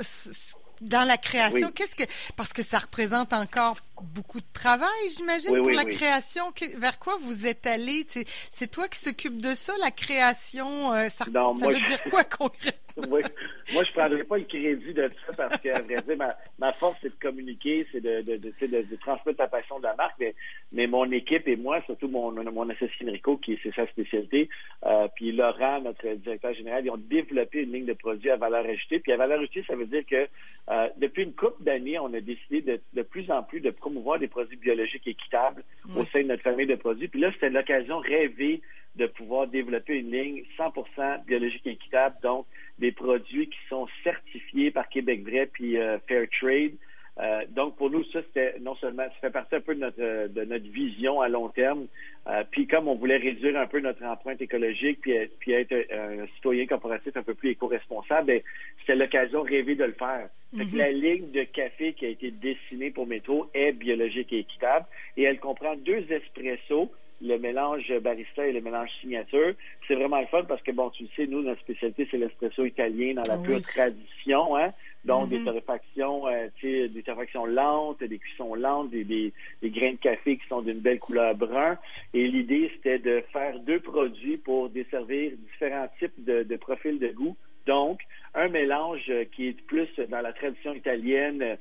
dans 0.81 1.07
la 1.07 1.17
création, 1.17 1.71
qu'est-ce 1.71 1.95
que 1.95 2.03
parce 2.35 2.51
que 2.51 2.63
ça 2.63 2.79
représente 2.79 3.33
encore 3.33 3.77
beaucoup 4.03 4.39
de 4.39 4.53
travail, 4.53 4.87
j'imagine, 5.15 5.61
pour 5.61 5.71
la 5.71 5.85
création. 5.85 6.43
Vers 6.77 6.99
quoi 6.99 7.17
vous 7.21 7.47
êtes 7.47 7.65
allé? 7.65 8.05
C'est 8.07 8.69
toi 8.69 8.87
qui 8.87 8.99
s'occupe 8.99 9.41
de 9.41 9.55
ça, 9.55 9.73
la 9.81 9.91
création. 9.91 10.93
Euh, 10.93 11.07
ça, 11.09 11.25
veut 11.25 11.79
dire 11.79 12.03
quoi 12.09 12.23
concrètement? 12.23 12.83
Moi, 13.73 13.83
je 13.83 13.91
prendrais 13.91 14.23
pas 14.23 14.37
le 14.37 14.43
crédit 14.43 14.93
de 14.93 15.09
ça 15.25 15.33
parce 15.33 15.57
que, 15.57 15.69
vrai 15.69 16.01
dire, 16.01 16.27
ma, 16.59 16.73
force 16.73 16.97
c'est 17.01 17.09
de 17.09 17.19
communiquer, 17.19 17.87
c'est 17.91 18.01
de, 18.01 18.21
de, 18.21 18.37
de, 18.37 18.95
transmettre 18.97 19.39
la 19.39 19.47
passion 19.47 19.79
de 19.79 19.83
la 19.83 19.95
marque. 19.95 20.15
Mais, 20.19 20.35
mais 20.73 20.87
mon 20.87 21.09
équipe 21.11 21.47
et 21.47 21.55
moi, 21.55 21.81
surtout 21.85 22.07
mon, 22.07 22.31
mon 22.31 22.69
associé 22.69 23.07
Enrico, 23.07 23.37
qui 23.37 23.57
c'est 23.63 23.73
sa 23.73 23.87
spécialité, 23.87 24.49
euh, 24.85 25.07
puis 25.15 25.31
Laurent, 25.31 25.81
notre 25.81 26.07
directeur 26.15 26.53
général, 26.53 26.85
ils 26.85 26.91
ont 26.91 26.97
développé 26.97 27.61
une 27.61 27.71
ligne 27.71 27.85
de 27.85 27.93
produits 27.93 28.29
à 28.29 28.35
valeur 28.35 28.65
ajoutée. 28.65 28.99
Puis 28.99 29.11
à 29.11 29.17
valeur 29.17 29.39
ajoutée, 29.39 29.63
ça 29.67 29.75
veut 29.75 29.85
dire 29.85 30.05
que 30.05 30.27
euh, 30.69 30.89
depuis 30.97 31.23
une 31.23 31.33
couple 31.33 31.63
d'années, 31.63 31.99
on 31.99 32.13
a 32.13 32.21
décidé 32.21 32.61
de, 32.61 32.79
de 32.93 33.01
plus 33.01 33.29
en 33.31 33.43
plus 33.43 33.59
de 33.59 33.71
promouvoir 33.93 34.19
des 34.19 34.27
produits 34.27 34.57
biologiques 34.57 35.07
équitables 35.07 35.63
au 35.95 36.05
sein 36.05 36.23
de 36.23 36.27
notre 36.27 36.41
famille 36.41 36.65
de 36.65 36.75
produits. 36.75 37.07
Puis 37.07 37.19
là, 37.19 37.31
c'était 37.33 37.49
l'occasion 37.49 37.99
rêvée 37.99 38.61
de 38.95 39.05
pouvoir 39.07 39.47
développer 39.47 39.99
une 39.99 40.11
ligne 40.11 40.43
100% 40.57 41.25
biologique 41.25 41.65
équitable, 41.65 42.15
donc 42.21 42.45
des 42.79 42.91
produits 42.91 43.47
qui 43.47 43.57
sont 43.69 43.87
certifiés 44.03 44.71
par 44.71 44.89
Québec 44.89 45.23
Vrai 45.23 45.49
puis 45.51 45.77
euh, 45.77 45.97
Fair 46.07 46.27
Trade. 46.39 46.73
Euh, 47.19 47.41
donc 47.49 47.75
pour 47.75 47.91
nous, 47.91 48.03
ça 48.05 48.21
c'était 48.23 48.55
non 48.59 48.75
seulement 48.75 49.03
ça 49.03 49.19
fait 49.21 49.29
partie 49.29 49.55
un 49.55 49.61
peu 49.61 49.75
de 49.75 49.79
notre 49.79 50.27
de 50.27 50.45
notre 50.45 50.67
vision 50.69 51.21
à 51.21 51.29
long 51.29 51.49
terme. 51.49 51.85
Euh, 52.27 52.43
puis 52.49 52.65
comme 52.65 52.87
on 52.87 52.95
voulait 52.95 53.17
réduire 53.17 53.57
un 53.59 53.67
peu 53.67 53.79
notre 53.79 54.03
empreinte 54.03 54.41
écologique 54.41 55.01
puis, 55.01 55.13
puis 55.39 55.51
être 55.51 55.73
un 55.91 56.25
citoyen 56.35 56.65
corporatif 56.65 57.15
un 57.15 57.21
peu 57.21 57.35
plus 57.35 57.51
éco-responsable, 57.51 58.27
ben, 58.27 58.41
c'était 58.79 58.95
l'occasion 58.95 59.43
rêvée 59.43 59.75
de 59.75 59.85
le 59.85 59.93
faire. 59.93 60.29
Mm-hmm. 60.53 60.77
la 60.77 60.91
ligne 60.91 61.31
de 61.31 61.43
café 61.43 61.93
qui 61.93 62.05
a 62.05 62.09
été 62.09 62.29
dessinée 62.29 62.91
pour 62.91 63.07
Métro 63.07 63.49
est 63.53 63.71
biologique 63.71 64.31
et 64.33 64.39
équitable 64.39 64.85
et 65.17 65.23
elle 65.23 65.39
comprend 65.39 65.75
deux 65.75 66.05
espressos 66.11 66.91
le 67.23 67.37
mélange 67.37 67.91
barista 68.01 68.45
et 68.45 68.51
le 68.51 68.61
mélange 68.61 68.89
signature. 68.99 69.53
C'est 69.87 69.95
vraiment 69.95 70.19
le 70.19 70.27
fun 70.27 70.43
parce 70.43 70.61
que, 70.61 70.71
bon, 70.71 70.89
tu 70.89 71.03
le 71.03 71.09
sais, 71.15 71.25
nous, 71.25 71.41
notre 71.41 71.61
spécialité, 71.61 72.07
c'est 72.11 72.17
l'espresso 72.17 72.65
italien 72.65 73.13
dans 73.13 73.23
la 73.27 73.37
pure 73.37 73.61
tradition, 73.61 74.57
hein. 74.57 74.73
Donc, 75.05 75.29
des 75.29 75.39
mm-hmm. 75.39 75.45
torréfactions, 75.45 76.27
euh, 76.27 76.47
tu 76.55 76.67
sais, 76.67 76.87
des 76.87 77.03
torréfactions 77.03 77.45
lentes, 77.45 78.01
des 78.01 78.17
cuissons 78.17 78.55
lentes, 78.55 78.89
des, 78.89 79.03
des, 79.03 79.33
grains 79.63 79.91
de 79.91 79.97
café 79.97 80.37
qui 80.37 80.47
sont 80.47 80.61
d'une 80.61 80.79
belle 80.79 80.99
couleur 80.99 81.35
brun. 81.35 81.77
Et 82.13 82.27
l'idée, 82.27 82.71
c'était 82.75 82.99
de 82.99 83.21
faire 83.33 83.59
deux 83.59 83.81
produits 83.81 84.37
pour 84.37 84.69
desservir 84.69 85.31
différents 85.51 85.89
types 85.99 86.23
de, 86.23 86.43
de 86.43 86.55
profils 86.55 86.99
de 86.99 87.09
goût. 87.09 87.35
Donc, 87.65 87.99
un 88.43 88.49
mélange 88.49 89.11
qui 89.31 89.49
est 89.49 89.61
plus 89.67 89.89
dans 90.09 90.21
la 90.21 90.33
tradition 90.33 90.73
italienne, 90.73 91.57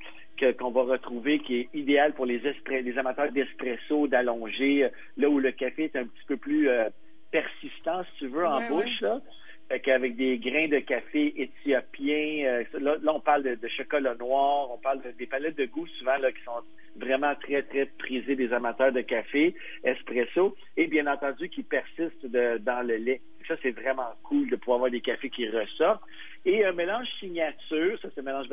qu'on 0.59 0.71
va 0.71 0.81
retrouver 0.83 1.39
qui 1.39 1.61
est 1.61 1.69
idéal 1.73 2.13
pour 2.13 2.25
les, 2.25 2.41
les 2.69 2.97
amateurs 2.97 3.31
d'espresso, 3.31 4.07
d'allonger, 4.07 4.89
là 5.17 5.29
où 5.29 5.39
le 5.39 5.51
café 5.51 5.85
est 5.85 5.95
un 5.95 6.05
petit 6.05 6.25
peu 6.27 6.37
plus 6.37 6.69
euh, 6.69 6.89
persistant, 7.31 8.03
si 8.03 8.19
tu 8.19 8.27
veux, 8.27 8.45
en 8.45 8.61
bouche. 8.67 9.01
Là. 9.01 9.21
Fait 9.69 10.09
des 10.09 10.37
grains 10.37 10.67
de 10.67 10.79
café 10.79 11.33
éthiopiens, 11.41 12.45
euh, 12.45 12.63
là, 12.79 13.13
on 13.13 13.19
parle 13.19 13.43
de, 13.43 13.67
chocolat 13.69 14.13
noir, 14.15 14.69
on 14.71 14.77
parle 14.77 15.01
des 15.17 15.25
palettes 15.25 15.57
de 15.57 15.65
goût 15.65 15.87
souvent 15.87 16.17
là, 16.17 16.31
qui 16.31 16.43
sont 16.43 16.61
vraiment 16.95 17.33
très, 17.35 17.63
très 17.63 17.85
prisées 17.97 18.35
des 18.35 18.53
amateurs 18.53 18.91
de 18.91 19.01
café, 19.01 19.55
espresso, 19.83 20.55
et 20.77 20.87
bien 20.87 21.07
entendu 21.07 21.49
qui 21.49 21.63
persistent 21.63 22.25
dans 22.25 22.85
le 22.85 22.97
lait. 22.97 23.21
Ça, 23.47 23.55
c'est 23.63 23.71
vraiment 23.71 24.11
cool 24.23 24.49
de 24.49 24.55
pouvoir 24.57 24.77
avoir 24.77 24.91
des 24.91 25.01
cafés 25.01 25.29
qui 25.29 25.49
ressortent. 25.49 26.03
Et 26.45 26.65
un 26.65 26.73
mélange 26.73 27.07
signature, 27.19 27.97
ça 28.01 28.09
c'est 28.13 28.21
mélange 28.21 28.47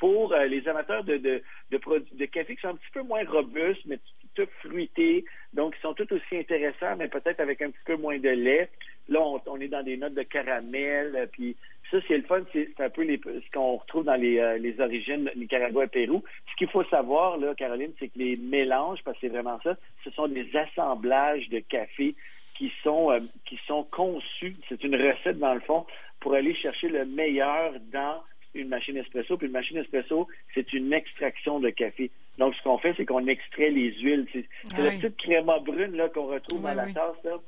pour 0.00 0.32
euh, 0.32 0.46
les 0.46 0.66
amateurs 0.66 1.04
de, 1.04 1.18
de, 1.18 1.42
de, 1.70 1.78
de 2.12 2.24
café 2.24 2.56
qui 2.56 2.62
sont 2.62 2.68
un 2.68 2.76
petit 2.76 2.90
peu 2.92 3.02
moins 3.02 3.24
robustes, 3.24 3.84
mais 3.84 3.98
tout 4.34 4.48
fruités, 4.60 5.24
donc 5.52 5.74
qui 5.74 5.80
sont 5.82 5.94
tout 5.94 6.10
aussi 6.12 6.36
intéressants, 6.36 6.96
mais 6.96 7.08
peut-être 7.08 7.40
avec 7.40 7.60
un 7.60 7.70
petit 7.70 7.84
peu 7.84 7.96
moins 7.96 8.18
de 8.18 8.30
lait. 8.30 8.70
Là, 9.08 9.20
on, 9.46 9.60
est 9.60 9.68
dans 9.68 9.82
des 9.82 9.96
notes 9.96 10.14
de 10.14 10.22
caramel, 10.22 11.16
euh, 11.16 11.26
puis 11.30 11.56
ça, 11.90 11.98
c'est 12.06 12.18
le 12.18 12.22
fun, 12.24 12.42
c'est 12.52 12.78
un 12.80 12.90
peu 12.90 13.04
ce 13.06 13.50
qu'on 13.52 13.76
retrouve 13.76 14.04
dans 14.04 14.14
les, 14.14 14.38
euh, 14.38 14.58
les 14.58 14.78
origines 14.80 15.30
Nicaragua 15.36 15.84
et 15.84 15.88
Pérou. 15.88 16.22
Ce 16.50 16.56
qu'il 16.56 16.68
faut 16.68 16.84
savoir, 16.84 17.38
là, 17.38 17.54
Caroline, 17.54 17.92
c'est 17.98 18.08
que 18.08 18.18
les 18.18 18.36
mélanges, 18.36 19.00
parce 19.04 19.18
que 19.18 19.26
c'est 19.26 19.32
vraiment 19.32 19.58
ça, 19.64 19.76
ce 20.04 20.10
sont 20.10 20.28
des 20.28 20.48
assemblages 20.54 21.48
de 21.48 21.60
café 21.60 22.14
qui 22.54 22.72
sont 22.82 23.10
euh, 23.10 23.20
qui 23.46 23.58
sont 23.66 23.84
conçus. 23.84 24.56
C'est 24.68 24.82
une 24.82 24.96
recette 24.96 25.38
dans 25.38 25.54
le 25.54 25.60
fond 25.60 25.86
pour 26.20 26.34
aller 26.34 26.54
chercher 26.54 26.88
le 26.88 27.04
meilleur 27.04 27.74
dans 27.92 28.22
une 28.54 28.68
machine 28.68 28.96
espresso. 28.96 29.36
Puis 29.36 29.46
une 29.46 29.52
machine 29.52 29.76
espresso, 29.76 30.26
c'est 30.54 30.72
une 30.72 30.92
extraction 30.92 31.60
de 31.60 31.70
café. 31.70 32.10
Donc, 32.38 32.54
ce 32.54 32.62
qu'on 32.62 32.78
fait, 32.78 32.94
c'est 32.96 33.04
qu'on 33.04 33.26
extrait 33.26 33.70
les 33.70 33.92
huiles. 34.00 34.26
C'est 34.32 34.46
ah 34.76 34.82
la 34.84 34.90
petite 34.92 35.16
créma 35.16 35.58
brune 35.58 35.96
là 35.96 36.08
qu'on 36.08 36.26
retrouve 36.26 36.62
dans 36.62 36.74
la 36.74 36.86
tasse. 36.86 37.22
Là. 37.24 37.38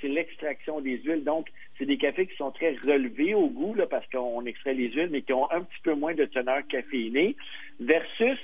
C'est 0.00 0.08
l'extraction 0.08 0.80
des 0.80 0.98
huiles. 0.98 1.24
Donc, 1.24 1.48
c'est 1.78 1.86
des 1.86 1.96
cafés 1.96 2.26
qui 2.26 2.36
sont 2.36 2.50
très 2.50 2.76
relevés 2.84 3.34
au 3.34 3.48
goût 3.48 3.74
là, 3.74 3.86
parce 3.86 4.06
qu'on 4.08 4.44
extrait 4.46 4.74
les 4.74 4.90
huiles, 4.90 5.08
mais 5.10 5.22
qui 5.22 5.32
ont 5.32 5.50
un 5.50 5.62
petit 5.62 5.80
peu 5.82 5.94
moins 5.94 6.14
de 6.14 6.24
teneur 6.24 6.66
caféinée, 6.66 7.36
versus 7.80 8.38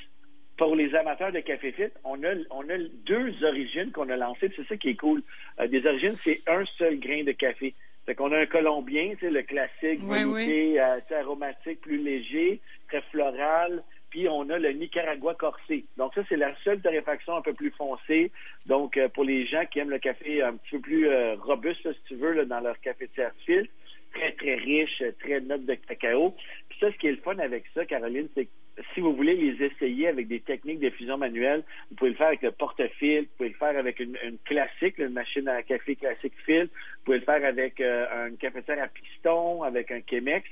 pour 0.56 0.76
les 0.76 0.94
amateurs 0.94 1.32
de 1.32 1.40
café 1.40 1.72
fit, 1.72 1.92
on 2.04 2.22
a, 2.22 2.34
on 2.50 2.62
a 2.68 2.78
deux 3.06 3.44
origines 3.44 3.90
qu'on 3.90 4.08
a 4.08 4.16
lancées. 4.16 4.50
C'est 4.54 4.66
ça 4.68 4.76
qui 4.76 4.90
est 4.90 4.94
cool. 4.94 5.22
Euh, 5.58 5.66
des 5.66 5.84
origines, 5.86 6.14
c'est 6.16 6.40
un 6.46 6.64
seul 6.78 6.98
grain 7.00 7.24
de 7.24 7.32
café. 7.32 7.74
Fait 8.06 8.14
qu'on 8.14 8.32
a 8.32 8.38
un 8.38 8.46
colombien, 8.46 9.14
c'est 9.20 9.30
le 9.30 9.42
classique, 9.42 10.00
oui, 10.02 10.78
euh, 10.78 11.00
aromatique, 11.18 11.80
plus 11.80 11.96
léger, 11.96 12.60
très 12.88 13.00
floral. 13.10 13.82
Puis 14.10 14.28
on 14.28 14.48
a 14.50 14.58
le 14.58 14.70
Nicaragua 14.72 15.34
corsé. 15.34 15.84
Donc 15.96 16.14
ça, 16.14 16.20
c'est 16.28 16.36
la 16.36 16.54
seule 16.62 16.80
torréfaction 16.80 17.36
un 17.36 17.42
peu 17.42 17.52
plus 17.52 17.72
foncée. 17.72 18.30
Donc 18.66 18.96
euh, 18.96 19.08
pour 19.08 19.24
les 19.24 19.46
gens 19.46 19.64
qui 19.70 19.80
aiment 19.80 19.90
le 19.90 19.98
café 19.98 20.42
un 20.42 20.54
petit 20.54 20.72
peu 20.72 20.80
plus 20.80 21.08
robuste, 21.42 21.92
si 21.92 22.00
tu 22.08 22.14
veux, 22.16 22.44
dans 22.44 22.60
leur 22.60 22.78
café 22.80 23.08
de 23.16 23.22
filtre, 23.44 23.72
très, 24.14 24.32
très 24.32 24.54
riche, 24.56 25.02
très 25.20 25.40
note 25.40 25.64
de 25.66 25.74
cacao. 25.74 26.34
Puis 26.68 26.78
ça, 26.80 26.92
ce 26.92 26.96
qui 26.98 27.08
est 27.08 27.12
le 27.12 27.18
fun 27.18 27.38
avec 27.38 27.64
ça, 27.74 27.84
Caroline, 27.84 28.28
c'est 28.34 28.46
que 28.46 28.50
si 28.92 29.00
vous 29.00 29.14
voulez 29.14 29.34
les 29.34 29.64
essayer 29.64 30.08
avec 30.08 30.28
des 30.28 30.40
techniques 30.40 30.80
de 30.80 30.90
fusion 30.90 31.16
manuelle, 31.16 31.62
vous 31.90 31.96
pouvez 31.96 32.10
le 32.10 32.16
faire 32.16 32.28
avec 32.28 32.42
le 32.42 32.50
porte-fil, 32.50 33.22
vous 33.22 33.28
pouvez 33.36 33.48
le 33.50 33.54
faire 33.54 33.78
avec 33.78 34.00
une, 34.00 34.16
classique, 34.44 34.98
une 34.98 35.10
machine 35.10 35.46
à 35.48 35.62
café 35.62 35.96
classique 35.96 36.32
fil, 36.44 36.64
vous 36.64 37.04
pouvez 37.04 37.18
le 37.18 37.24
faire 37.24 37.44
avec 37.44 37.80
euh, 37.80 38.28
une 38.28 38.36
cafetière 38.36 38.82
à 38.82 38.88
piston, 38.88 39.62
avec 39.62 39.90
un 39.90 40.00
Chemex. 40.08 40.48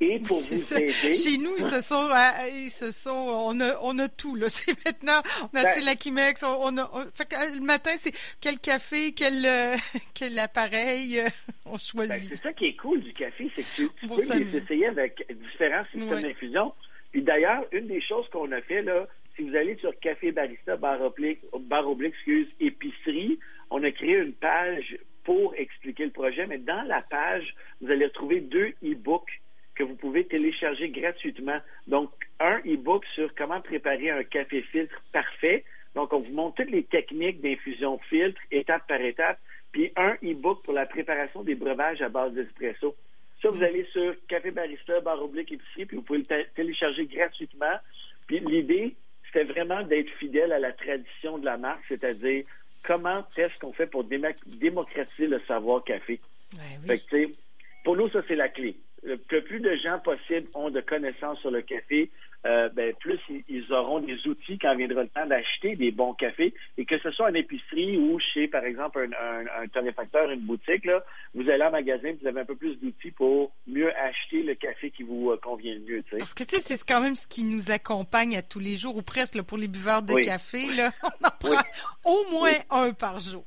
Et 0.00 0.18
pour 0.26 0.38
vous 0.38 0.74
aider. 0.74 0.92
Chez 0.92 1.38
nous, 1.38 1.56
ils 1.56 1.64
se 1.64 1.80
sont, 1.80 2.08
euh, 2.10 2.48
ils 2.52 2.70
se 2.70 2.90
sont, 2.90 3.10
on 3.10 3.60
a, 3.60 3.78
on 3.82 3.98
a 3.98 4.08
tout, 4.08 4.34
là. 4.34 4.48
C'est 4.50 4.72
maintenant, 4.84 5.22
on 5.42 5.58
a 5.58 5.62
ben, 5.62 5.84
la 5.84 5.94
Chemex, 5.96 6.42
on, 6.42 6.76
a, 6.76 6.90
fait 7.14 7.26
que, 7.26 7.54
le 7.54 7.64
matin, 7.64 7.92
c'est 7.98 8.12
quel 8.40 8.58
café, 8.58 9.12
quel, 9.12 9.44
euh, 9.44 9.76
quel 10.14 10.38
appareil, 10.38 11.22
on 11.64 11.72
ben, 11.72 11.78
choisit. 11.78 12.30
c'est 12.30 12.42
ça 12.42 12.52
qui 12.52 12.66
est 12.66 12.76
cool 12.76 13.00
du 13.00 13.12
café, 13.12 13.50
c'est 13.56 13.62
que 13.62 13.90
tu, 13.90 14.06
peux 14.06 14.38
les 14.38 14.56
essayer 14.56 14.86
avec 14.86 15.26
différents 15.30 15.84
systèmes 15.84 16.20
d'infusion. 16.20 16.74
Puis 17.12 17.22
d'ailleurs, 17.22 17.64
une 17.72 17.86
des 17.86 18.02
choses 18.02 18.28
qu'on 18.30 18.50
a 18.52 18.60
fait, 18.60 18.82
là, 18.82 19.06
si 19.34 19.42
vous 19.42 19.56
allez 19.56 19.76
sur 19.76 19.96
Café 20.00 20.32
Barista, 20.32 20.76
barre 20.76 21.00
oblique, 21.02 21.40
excuse, 22.02 22.48
épicerie, 22.60 23.38
on 23.70 23.82
a 23.82 23.90
créé 23.90 24.18
une 24.18 24.32
page 24.32 24.96
pour 25.24 25.54
expliquer 25.56 26.04
le 26.04 26.10
projet, 26.10 26.46
mais 26.46 26.58
dans 26.58 26.82
la 26.82 27.02
page, 27.02 27.54
vous 27.80 27.90
allez 27.90 28.06
retrouver 28.06 28.40
deux 28.40 28.72
e-books 28.82 29.40
que 29.76 29.82
vous 29.82 29.94
pouvez 29.94 30.24
télécharger 30.24 30.88
gratuitement. 30.88 31.58
Donc, 31.86 32.10
un 32.40 32.58
e-book 32.66 33.04
sur 33.14 33.34
comment 33.34 33.60
préparer 33.60 34.10
un 34.10 34.24
café 34.24 34.62
filtre 34.62 35.00
parfait. 35.12 35.64
Donc, 35.94 36.12
on 36.12 36.20
vous 36.20 36.32
montre 36.32 36.56
toutes 36.62 36.72
les 36.72 36.84
techniques 36.84 37.40
d'infusion 37.40 37.98
filtre, 38.10 38.40
étape 38.50 38.86
par 38.88 39.00
étape, 39.00 39.38
puis 39.72 39.92
un 39.96 40.16
e-book 40.24 40.62
pour 40.64 40.74
la 40.74 40.86
préparation 40.86 41.42
des 41.42 41.54
breuvages 41.54 42.02
à 42.02 42.08
base 42.08 42.32
d'espresso. 42.32 42.96
Ça, 43.42 43.50
vous 43.50 43.62
allez 43.62 43.84
sur 43.92 44.14
Café 44.28 44.50
Barista, 44.50 45.00
barre 45.00 45.22
oblique 45.22 45.52
épicerie, 45.52 45.84
puis 45.84 45.96
vous 45.96 46.02
pouvez 46.02 46.20
le 46.20 46.44
télécharger 46.54 47.04
gratuitement. 47.06 47.76
Puis 48.26 48.40
l'idée, 48.40 48.94
c'était 49.26 49.44
vraiment 49.44 49.82
d'être 49.82 50.10
fidèle 50.18 50.52
à 50.52 50.58
la 50.58 50.72
tradition 50.72 51.38
de 51.38 51.44
la 51.44 51.58
marque, 51.58 51.84
c'est-à-dire 51.88 52.44
comment 52.82 53.24
est-ce 53.36 53.58
qu'on 53.58 53.72
fait 53.72 53.86
pour 53.86 54.04
démocratiser 54.04 55.26
le 55.26 55.40
savoir 55.40 55.84
café. 55.84 56.18
fait 56.86 57.06
que, 57.10 57.32
pour 57.84 57.96
nous, 57.96 58.08
ça, 58.08 58.22
c'est 58.26 58.36
la 58.36 58.48
clé. 58.48 58.76
Plus 59.28 59.60
de 59.60 59.76
gens 59.76 59.98
possible 60.00 60.48
ont 60.54 60.70
de 60.70 60.80
connaissances 60.80 61.38
sur 61.40 61.50
le 61.50 61.62
café, 61.62 62.10
euh, 62.46 62.68
ben, 62.68 62.94
plus 62.94 63.18
ils 63.48 63.72
auront 63.72 63.98
des 63.98 64.26
outils 64.28 64.58
quand 64.58 64.76
viendra 64.76 65.02
le 65.02 65.08
temps 65.08 65.26
d'acheter 65.26 65.74
des 65.74 65.90
bons 65.90 66.14
cafés. 66.14 66.54
Et 66.78 66.84
que 66.84 66.96
ce 66.98 67.10
soit 67.10 67.30
en 67.30 67.34
épicerie 67.34 67.96
ou 67.96 68.20
chez, 68.20 68.46
par 68.46 68.64
exemple, 68.64 69.08
un, 69.20 69.62
un, 69.62 69.66
torréfacteur, 69.66 70.30
une 70.30 70.40
boutique, 70.40 70.84
là, 70.84 71.04
vous 71.34 71.48
allez 71.50 71.64
en 71.64 71.72
magasin, 71.72 72.12
vous 72.20 72.28
avez 72.28 72.40
un 72.40 72.44
peu 72.44 72.54
plus 72.54 72.76
d'outils 72.76 73.10
pour 73.10 73.52
mieux 73.66 73.92
acheter 73.96 74.42
le 74.42 74.54
café 74.54 74.90
qui 74.90 75.02
vous 75.02 75.30
euh, 75.30 75.38
convient 75.42 75.74
le 75.74 75.80
mieux. 75.80 76.04
Parce 76.18 76.34
que 76.34 76.44
c'est 76.44 76.84
quand 76.86 77.00
même 77.00 77.16
ce 77.16 77.26
qui 77.26 77.42
nous 77.42 77.72
accompagne 77.72 78.36
à 78.36 78.42
tous 78.42 78.60
les 78.60 78.74
jours, 78.74 78.96
ou 78.96 79.02
presque 79.02 79.42
pour 79.42 79.58
les 79.58 79.68
buveurs 79.68 80.02
de 80.02 80.14
café. 80.14 80.66
Là, 80.76 80.92
on 81.02 81.26
en 81.26 81.30
prend 81.40 81.62
au 82.04 82.30
moins 82.30 82.54
un 82.70 82.92
par 82.92 83.18
jour. 83.18 83.44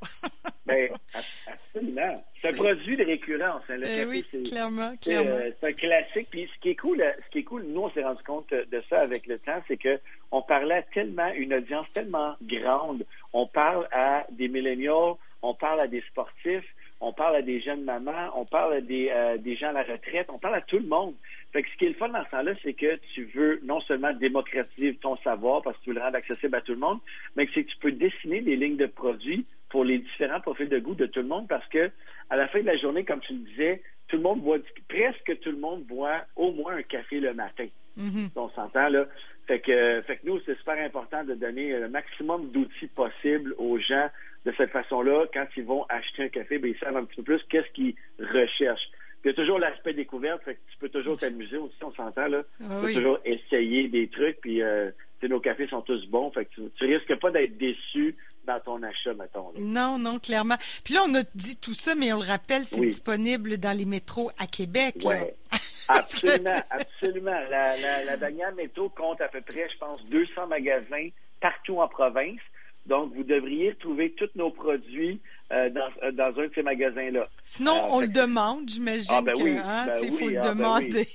ben, 0.65 0.89
absolument. 1.75 2.15
C'est 2.37 2.49
un 2.49 2.53
produit 2.53 2.97
de 2.97 3.03
récurrence. 3.03 3.61
Hein, 3.69 3.77
le 3.77 3.87
eh 3.87 4.05
oui, 4.05 4.25
clairement, 4.45 4.95
clairement. 4.97 5.29
Euh, 5.31 5.51
c'est 5.59 5.67
un 5.67 5.73
classique. 5.73 6.27
Puis 6.29 6.49
ce 6.53 6.59
qui 6.61 6.69
est 6.69 6.75
cool, 6.75 7.03
ce 7.25 7.31
qui 7.31 7.39
est 7.39 7.43
cool, 7.43 7.63
nous 7.63 7.81
on 7.81 7.91
s'est 7.91 8.03
rendu 8.03 8.23
compte 8.23 8.51
de 8.51 8.83
ça 8.89 8.99
avec 8.99 9.27
le 9.27 9.39
temps, 9.39 9.61
c'est 9.67 9.77
que 9.77 9.99
on 10.31 10.41
parlait 10.41 10.75
à 10.75 10.83
tellement 10.83 11.31
une 11.33 11.53
audience 11.53 11.87
tellement 11.93 12.35
grande. 12.41 13.05
On 13.33 13.47
parle 13.47 13.87
à 13.91 14.25
des 14.31 14.47
milléniaux, 14.47 15.17
on 15.41 15.53
parle 15.53 15.81
à 15.81 15.87
des 15.87 16.01
sportifs, 16.01 16.65
on 17.01 17.13
parle 17.13 17.37
à 17.37 17.41
des 17.41 17.61
jeunes 17.61 17.83
mamans, 17.83 18.31
on 18.35 18.45
parle 18.45 18.73
à 18.73 18.81
des, 18.81 19.09
euh, 19.09 19.37
des 19.37 19.55
gens 19.55 19.69
à 19.69 19.73
la 19.73 19.83
retraite, 19.83 20.27
on 20.29 20.37
parle 20.37 20.55
à 20.55 20.61
tout 20.61 20.79
le 20.79 20.87
monde. 20.87 21.13
Fait 21.53 21.63
que 21.63 21.69
ce 21.69 21.77
qui 21.77 21.85
est 21.85 21.89
le 21.89 21.95
fun 21.95 22.09
dans 22.09 22.23
ce 22.25 22.29
temps-là, 22.29 22.51
c'est 22.61 22.73
que 22.73 22.99
tu 23.13 23.25
veux 23.33 23.59
non 23.63 23.79
seulement 23.81 24.13
démocratiser 24.13 24.95
ton 24.95 25.15
savoir 25.17 25.61
parce 25.61 25.77
que 25.77 25.83
tu 25.83 25.89
veux 25.89 25.95
le 25.95 26.01
rendre 26.01 26.17
accessible 26.17 26.55
à 26.55 26.61
tout 26.61 26.73
le 26.73 26.79
monde, 26.79 26.99
mais 27.35 27.45
que 27.47 27.53
c'est 27.53 27.63
que 27.63 27.71
tu 27.71 27.77
peux 27.77 27.91
dessiner 27.91 28.41
des 28.41 28.55
lignes 28.55 28.77
de 28.77 28.85
produits 28.85 29.45
pour 29.69 29.85
les 29.85 29.99
différents 29.99 30.41
profils 30.41 30.69
de 30.69 30.79
goût 30.79 30.95
de 30.95 31.05
tout 31.05 31.21
le 31.21 31.27
monde 31.27 31.47
parce 31.47 31.67
que 31.69 31.89
à 32.29 32.35
la 32.35 32.47
fin 32.47 32.59
de 32.59 32.65
la 32.65 32.77
journée, 32.77 33.05
comme 33.05 33.21
tu 33.21 33.33
le 33.33 33.39
disais, 33.39 33.81
tout 34.07 34.17
le 34.17 34.23
monde 34.23 34.41
boit, 34.41 34.57
presque 34.87 35.39
tout 35.39 35.51
le 35.51 35.57
monde 35.57 35.83
boit 35.83 36.25
au 36.35 36.51
moins 36.51 36.75
un 36.75 36.83
café 36.83 37.19
le 37.19 37.33
matin. 37.33 37.67
Mm-hmm. 37.97 38.29
On 38.35 38.49
s'entend, 38.49 38.89
là. 38.89 39.05
Fait 39.49 39.61
que, 39.61 40.03
fait 40.05 40.17
que 40.17 40.27
nous, 40.27 40.39
c'est 40.45 40.55
super 40.59 40.77
important 40.77 41.23
de 41.23 41.33
donner 41.33 41.71
le 41.71 41.89
maximum 41.89 42.51
d'outils 42.51 42.85
possibles 42.85 43.55
aux 43.57 43.79
gens 43.79 44.07
de 44.45 44.53
cette 44.55 44.69
façon-là. 44.69 45.25
Quand 45.33 45.47
ils 45.57 45.63
vont 45.63 45.87
acheter 45.89 46.25
un 46.25 46.27
café, 46.29 46.59
ben, 46.59 46.69
ils 46.69 46.77
savent 46.77 46.95
un 46.95 47.03
petit 47.03 47.15
peu 47.15 47.23
plus 47.23 47.41
qu'est-ce 47.49 47.67
qu'ils 47.73 47.95
recherchent. 48.19 48.91
il 49.23 49.29
y 49.29 49.31
a 49.31 49.33
toujours 49.33 49.57
l'aspect 49.57 49.93
découverte, 49.93 50.43
fait 50.43 50.53
que 50.53 50.59
tu 50.71 50.77
peux 50.77 50.89
toujours 50.89 51.17
t'amuser 51.17 51.57
aussi, 51.57 51.73
on 51.81 51.91
s'entend, 51.93 52.27
là. 52.27 52.43
Ah 52.61 52.75
tu 52.79 52.85
peux 52.85 52.93
toujours 52.93 53.19
essayer 53.25 53.87
des 53.87 54.07
trucs, 54.09 54.39
puis 54.39 54.61
euh, 54.61 54.91
nos 55.27 55.39
cafés 55.39 55.67
sont 55.67 55.81
tous 55.81 56.05
bons, 56.05 56.29
fait 56.29 56.45
que 56.45 56.53
tu, 56.53 56.61
tu 56.75 56.85
risques 56.85 57.15
pas 57.15 57.31
d'être 57.31 57.57
déçu 57.57 58.15
dans 58.45 58.59
ton 58.59 58.83
achat, 58.83 59.15
mettons. 59.15 59.51
Non, 59.57 59.97
non, 59.97 60.19
clairement. 60.19 60.57
Puis 60.83 60.93
là, 60.93 61.01
on 61.07 61.15
a 61.15 61.23
dit 61.33 61.57
tout 61.57 61.73
ça, 61.73 61.95
mais 61.95 62.13
on 62.13 62.19
le 62.19 62.27
rappelle, 62.27 62.63
c'est 62.63 62.81
disponible 62.81 63.57
dans 63.57 63.75
les 63.75 63.85
métros 63.85 64.29
à 64.37 64.45
Québec. 64.45 64.97
Oui, 65.05 65.15
absolument, 65.97 66.61
absolument. 66.69 67.39
La, 67.49 67.75
la, 67.77 68.15
la 68.15 68.51
Métro 68.51 68.89
compte 68.89 69.21
à 69.21 69.27
peu 69.27 69.41
près, 69.41 69.67
je 69.71 69.77
pense, 69.77 70.03
200 70.05 70.47
magasins 70.47 71.09
partout 71.41 71.79
en 71.79 71.87
province. 71.87 72.39
Donc, 72.85 73.13
vous 73.13 73.23
devriez 73.23 73.75
trouver 73.75 74.11
tous 74.13 74.29
nos 74.35 74.49
produits 74.49 75.21
euh, 75.51 75.69
dans, 75.69 75.89
euh, 76.03 76.11
dans, 76.11 76.39
un 76.39 76.47
de 76.47 76.51
ces 76.55 76.63
magasins-là. 76.63 77.27
Sinon, 77.43 77.75
euh, 77.75 77.87
on 77.91 77.99
le 78.01 78.07
demande, 78.07 78.67
j'imagine 78.67 79.15
ah, 79.15 79.21
ben 79.21 79.33
que 79.33 79.57
hein, 79.57 79.85
ben 79.85 79.99
il 80.03 80.11
faut 80.11 80.29
le 80.29 80.37
ah, 80.37 80.41
ben 80.41 80.55
demander. 80.55 81.07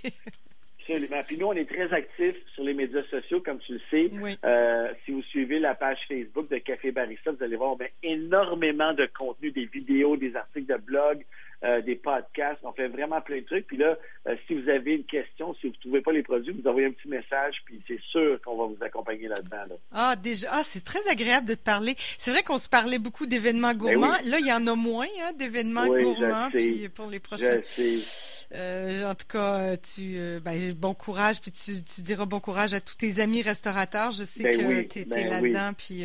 Absolument. 0.80 1.20
Puis 1.26 1.38
nous, 1.38 1.46
on 1.46 1.52
est 1.54 1.68
très 1.68 1.92
actifs 1.92 2.36
sur 2.54 2.62
les 2.62 2.74
médias 2.74 3.02
sociaux, 3.10 3.40
comme 3.40 3.58
tu 3.58 3.72
le 3.72 3.80
sais. 3.90 4.10
Euh, 4.44 4.92
si 5.04 5.12
vous 5.12 5.22
suivez 5.22 5.58
la 5.58 5.74
page 5.74 5.98
Facebook 6.06 6.50
de 6.50 6.58
Café 6.58 6.92
Barista, 6.92 7.32
vous 7.32 7.42
allez 7.42 7.56
voir 7.56 7.76
énormément 8.02 8.92
de 8.92 9.08
contenu, 9.18 9.50
des 9.50 9.64
vidéos, 9.64 10.16
des 10.16 10.36
articles 10.36 10.70
de 10.70 10.78
blog, 10.78 11.24
euh, 11.64 11.80
des 11.80 11.96
podcasts. 11.96 12.60
On 12.62 12.72
fait 12.72 12.88
vraiment 12.88 13.20
plein 13.20 13.38
de 13.38 13.44
trucs. 13.46 13.66
Puis 13.66 13.76
là, 13.76 13.96
euh, 14.28 14.36
si 14.46 14.54
vous 14.54 14.68
avez 14.68 14.96
une 14.96 15.04
question, 15.04 15.54
si 15.54 15.68
vous 15.68 15.72
ne 15.72 15.80
trouvez 15.80 16.00
pas 16.02 16.12
les 16.12 16.22
produits, 16.22 16.52
vous 16.52 16.68
envoyez 16.68 16.88
un 16.88 16.92
petit 16.92 17.08
message, 17.08 17.56
puis 17.64 17.80
c'est 17.88 18.00
sûr 18.10 18.38
qu'on 18.42 18.56
va 18.56 18.66
vous 18.66 18.84
accompagner 18.84 19.28
là-dedans. 19.28 19.76
Ah, 19.92 20.14
déjà. 20.14 20.48
Ah, 20.52 20.62
c'est 20.62 20.84
très 20.84 21.06
agréable 21.08 21.48
de 21.48 21.54
te 21.54 21.64
parler. 21.64 21.94
C'est 21.96 22.30
vrai 22.30 22.42
qu'on 22.42 22.58
se 22.58 22.68
parlait 22.68 22.98
beaucoup 22.98 23.26
d'événements 23.26 23.74
ben 23.74 23.78
gourmands. 23.78 24.18
Là, 24.26 24.38
il 24.38 24.46
y 24.46 24.52
en 24.52 24.66
a 24.66 24.74
moins, 24.74 25.06
hein, 25.22 25.32
d'événements 25.38 25.86
gourmands. 25.86 26.50
Puis 26.50 26.88
pour 26.90 27.08
les 27.08 27.20
prochains. 27.20 27.60
Euh, 28.52 29.10
en 29.10 29.14
tout 29.14 29.26
cas, 29.28 29.76
tu, 29.76 30.40
ben, 30.44 30.72
bon 30.72 30.94
courage, 30.94 31.40
puis 31.40 31.50
tu, 31.50 31.82
tu, 31.82 32.02
diras 32.02 32.26
bon 32.26 32.40
courage 32.40 32.74
à 32.74 32.80
tous 32.80 32.96
tes 32.96 33.20
amis 33.20 33.42
restaurateurs. 33.42 34.12
Je 34.12 34.24
sais 34.24 34.42
ben 34.42 34.86
que 34.86 34.92
tu 34.92 34.98
es, 35.00 35.04
ben 35.04 35.28
là-dedans, 35.28 35.72
puis 35.76 36.04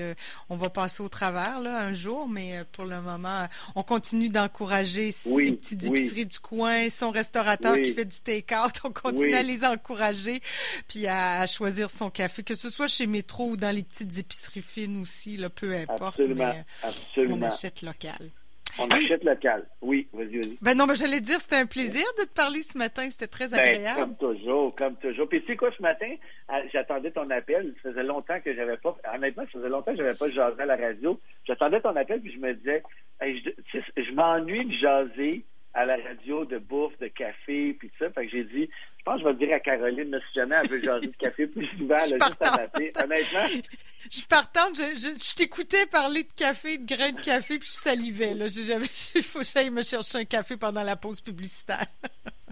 on 0.50 0.56
va 0.56 0.70
passer 0.70 1.04
au 1.04 1.10
travers 1.10 1.60
là 1.60 1.80
un 1.82 1.94
jour, 1.94 2.28
mais 2.28 2.64
pour 2.72 2.86
le 2.86 3.02
moment, 3.02 3.48
on 3.76 3.84
continue 3.84 4.30
d'encourager 4.30 5.14
oui, 5.26 5.52
petites 5.54 5.84
épiceries 5.86 6.26
du 6.26 6.40
coin, 6.40 6.90
son 6.90 7.12
restaurateur 7.12 7.76
qui 7.76 7.94
fait 7.94 8.06
du 8.06 8.20
take-out. 8.20 8.72
On 8.84 8.92
continue 8.92 9.34
à 9.36 9.44
les 9.44 9.66
encourager, 9.66 10.42
puis 10.88 11.08
à, 11.08 11.46
choisir 11.48 11.90
son 11.90 12.10
café, 12.10 12.44
que 12.44 12.56
ce 12.56 12.70
soit 12.70 12.88
chez 12.88 13.08
Métro 13.08 13.52
ou 13.52 13.58
dans 13.58 13.74
les 13.74 13.84
petites 13.84 14.18
épiceries 14.18 14.62
fines 14.62 15.02
aussi, 15.02 15.38
là, 15.38 15.50
peu 15.50 15.76
importe. 15.76 16.20
Absolument, 16.20 16.54
mais 16.54 16.66
absolument. 16.84 17.38
On 17.38 17.42
achète 17.42 17.82
local. 17.82 18.32
On 18.78 18.88
achète 18.88 19.24
local. 19.24 19.68
Oui, 19.82 20.08
vas-y, 20.14 20.38
vas-y. 20.38 20.58
Ben 20.62 20.78
non, 20.78 20.86
ben 20.86 20.94
j'allais 20.94 21.22
dire, 21.22 21.40
c'était 21.40 21.56
un 21.56 21.66
plaisir 21.66 22.06
de 22.20 22.26
te 22.26 22.34
parler 22.34 22.62
ce 22.62 22.78
matin. 22.78 23.10
C'était 23.10 23.28
très 23.28 23.50
ben, 23.50 23.60
agréable. 23.60 24.00
comme 24.00 24.16
toujours, 24.18 24.76
comme 24.76 24.96
toujours. 24.98 25.28
Puis 25.28 25.42
tu 25.42 25.48
sais 25.48 25.56
quoi, 25.58 25.72
ce 25.76 25.82
matin, 25.82 26.14
ah, 26.48 26.62
j'attendais 26.72 27.12
ton 27.12 27.30
appel. 27.30 27.74
Ça 27.82 27.90
faisait 27.90 28.04
longtemps 28.04 28.40
que 28.40 28.54
j'avais 28.54 28.78
pas, 28.78 28.96
honnêtement, 29.14 29.44
ça 29.44 29.60
faisait 29.60 29.70
longtemps 29.70 29.92
que 29.92 29.98
j'avais 29.98 30.16
pas 30.16 30.30
jasé 30.30 30.62
à 30.62 30.66
la 30.66 30.76
radio. 30.76 31.20
J'attendais 31.46 31.82
ton 31.82 31.96
appel, 31.96 32.22
puis 32.22 32.34
je 32.34 32.40
me 32.40 32.54
disais, 32.54 32.84
je, 33.22 33.80
je 33.98 34.12
m'ennuie 34.14 34.66
de 34.66 34.74
jaser 34.74 35.46
à 35.74 35.86
la 35.86 35.98
radio 35.98 36.46
de 36.46 36.58
bouffe, 36.58 36.98
de 37.00 37.08
café, 37.08 37.76
puis 37.78 37.90
tout 37.90 37.96
ça. 38.00 38.10
Fait 38.12 38.26
que 38.26 38.32
j'ai 38.32 38.44
dit, 38.44 38.70
je 38.98 39.04
pense 39.04 39.16
que 39.16 39.24
je 39.24 39.28
vais 39.28 39.46
dire 39.46 39.56
à 39.56 39.60
Caroline, 39.60 40.10
là, 40.10 40.20
si 40.20 40.40
jamais 40.40 40.56
elle 40.62 40.70
veut 40.70 40.82
jaser 40.82 41.08
de 41.08 41.16
café 41.16 41.48
plus 41.48 41.68
souvent, 41.78 41.98
là, 41.98 42.06
juste 42.06 42.42
à 42.42 42.52
mater. 42.52 42.92
Honnêtement. 43.02 43.62
Je 44.10 44.18
suis 44.18 44.28
partante. 44.28 44.78
Je, 44.78 44.96
je, 44.96 45.36
t'écoutais 45.36 45.86
parler 45.86 46.24
de 46.24 46.32
café, 46.36 46.78
de 46.78 46.86
grains 46.86 47.12
de 47.12 47.20
café, 47.20 47.60
puis 47.60 47.68
je 47.68 47.74
salivais. 47.74 48.34
Là. 48.34 48.46
Il 49.16 49.22
faut 49.22 49.40
que 49.40 49.46
j'aille 49.46 49.70
me 49.70 49.84
chercher 49.84 50.20
un 50.20 50.26
café 50.26 50.56
pendant 50.56 50.84
la 50.84 50.96
pause 50.96 51.20
publicitaire. 51.20 51.86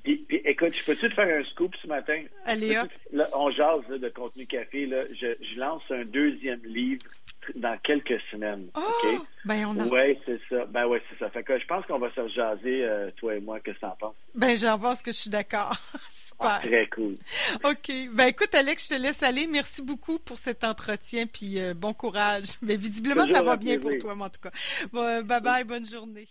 puis, 0.04 0.26
écoute, 0.30 0.74
je 0.74 0.84
peux-tu 0.84 1.10
te 1.10 1.16
faire 1.16 1.40
un 1.40 1.44
scoop 1.46 1.74
ce 1.82 1.88
matin? 1.88 2.22
Allez, 2.46 2.78
hop. 2.78 2.90
on 3.34 3.50
jase 3.52 3.88
de 3.88 4.10
contenu 4.10 4.46
café. 4.46 4.86
Là. 4.86 5.04
Je, 5.14 5.58
lance 5.58 5.84
un 5.90 6.04
deuxième 6.04 6.64
livre 6.66 7.06
dans 7.56 7.78
quelques 7.80 8.20
semaines. 8.32 8.70
Oh, 8.76 9.26
ben 9.46 9.66
on 9.66 9.80
a... 9.80 9.86
Oui, 9.86 10.18
c'est 10.26 10.40
ça. 10.50 10.66
Ben 10.66 10.86
ouais, 10.88 11.02
c'est 11.10 11.20
ça. 11.20 11.30
Fait 11.30 11.44
que 11.44 11.58
je 11.58 11.66
pense 11.66 11.86
qu'on 11.86 12.00
va 12.00 12.12
se 12.14 12.28
jaser, 12.30 12.84
euh, 12.84 13.12
toi 13.18 13.36
et 13.36 13.40
moi, 13.40 13.60
qu'est-ce 13.60 13.78
que 13.78 13.82
t'en 13.82 13.96
penses? 14.00 14.16
Ben 14.36 14.56
j'en 14.56 14.78
pense 14.78 15.02
que 15.02 15.12
je 15.12 15.18
suis 15.18 15.30
d'accord. 15.30 15.76
Ah, 16.40 16.60
très 16.62 16.88
cool. 16.90 17.16
OK. 17.64 17.92
Ben 18.14 18.26
écoute, 18.28 18.54
Alex, 18.54 18.84
je 18.88 18.96
te 18.96 19.02
laisse 19.02 19.24
aller. 19.24 19.48
Merci 19.48 19.82
beaucoup 19.82 20.20
pour 20.20 20.38
cet 20.38 20.64
entretien, 20.64 21.26
puis 21.26 21.60
euh, 21.60 21.74
bon 21.74 21.94
courage. 21.94 22.50
Mais 22.62 22.76
visiblement, 22.76 23.26
ça 23.26 23.42
va 23.42 23.58
bien 23.58 23.80
pour 23.80 23.98
toi, 23.98 24.14
en 24.14 24.30
tout 24.30 24.42
cas. 24.42 24.52
Bon, 24.92 25.24
bye 25.24 25.42
bye, 25.42 25.64
bonne 25.64 25.86
journée. 25.86 26.28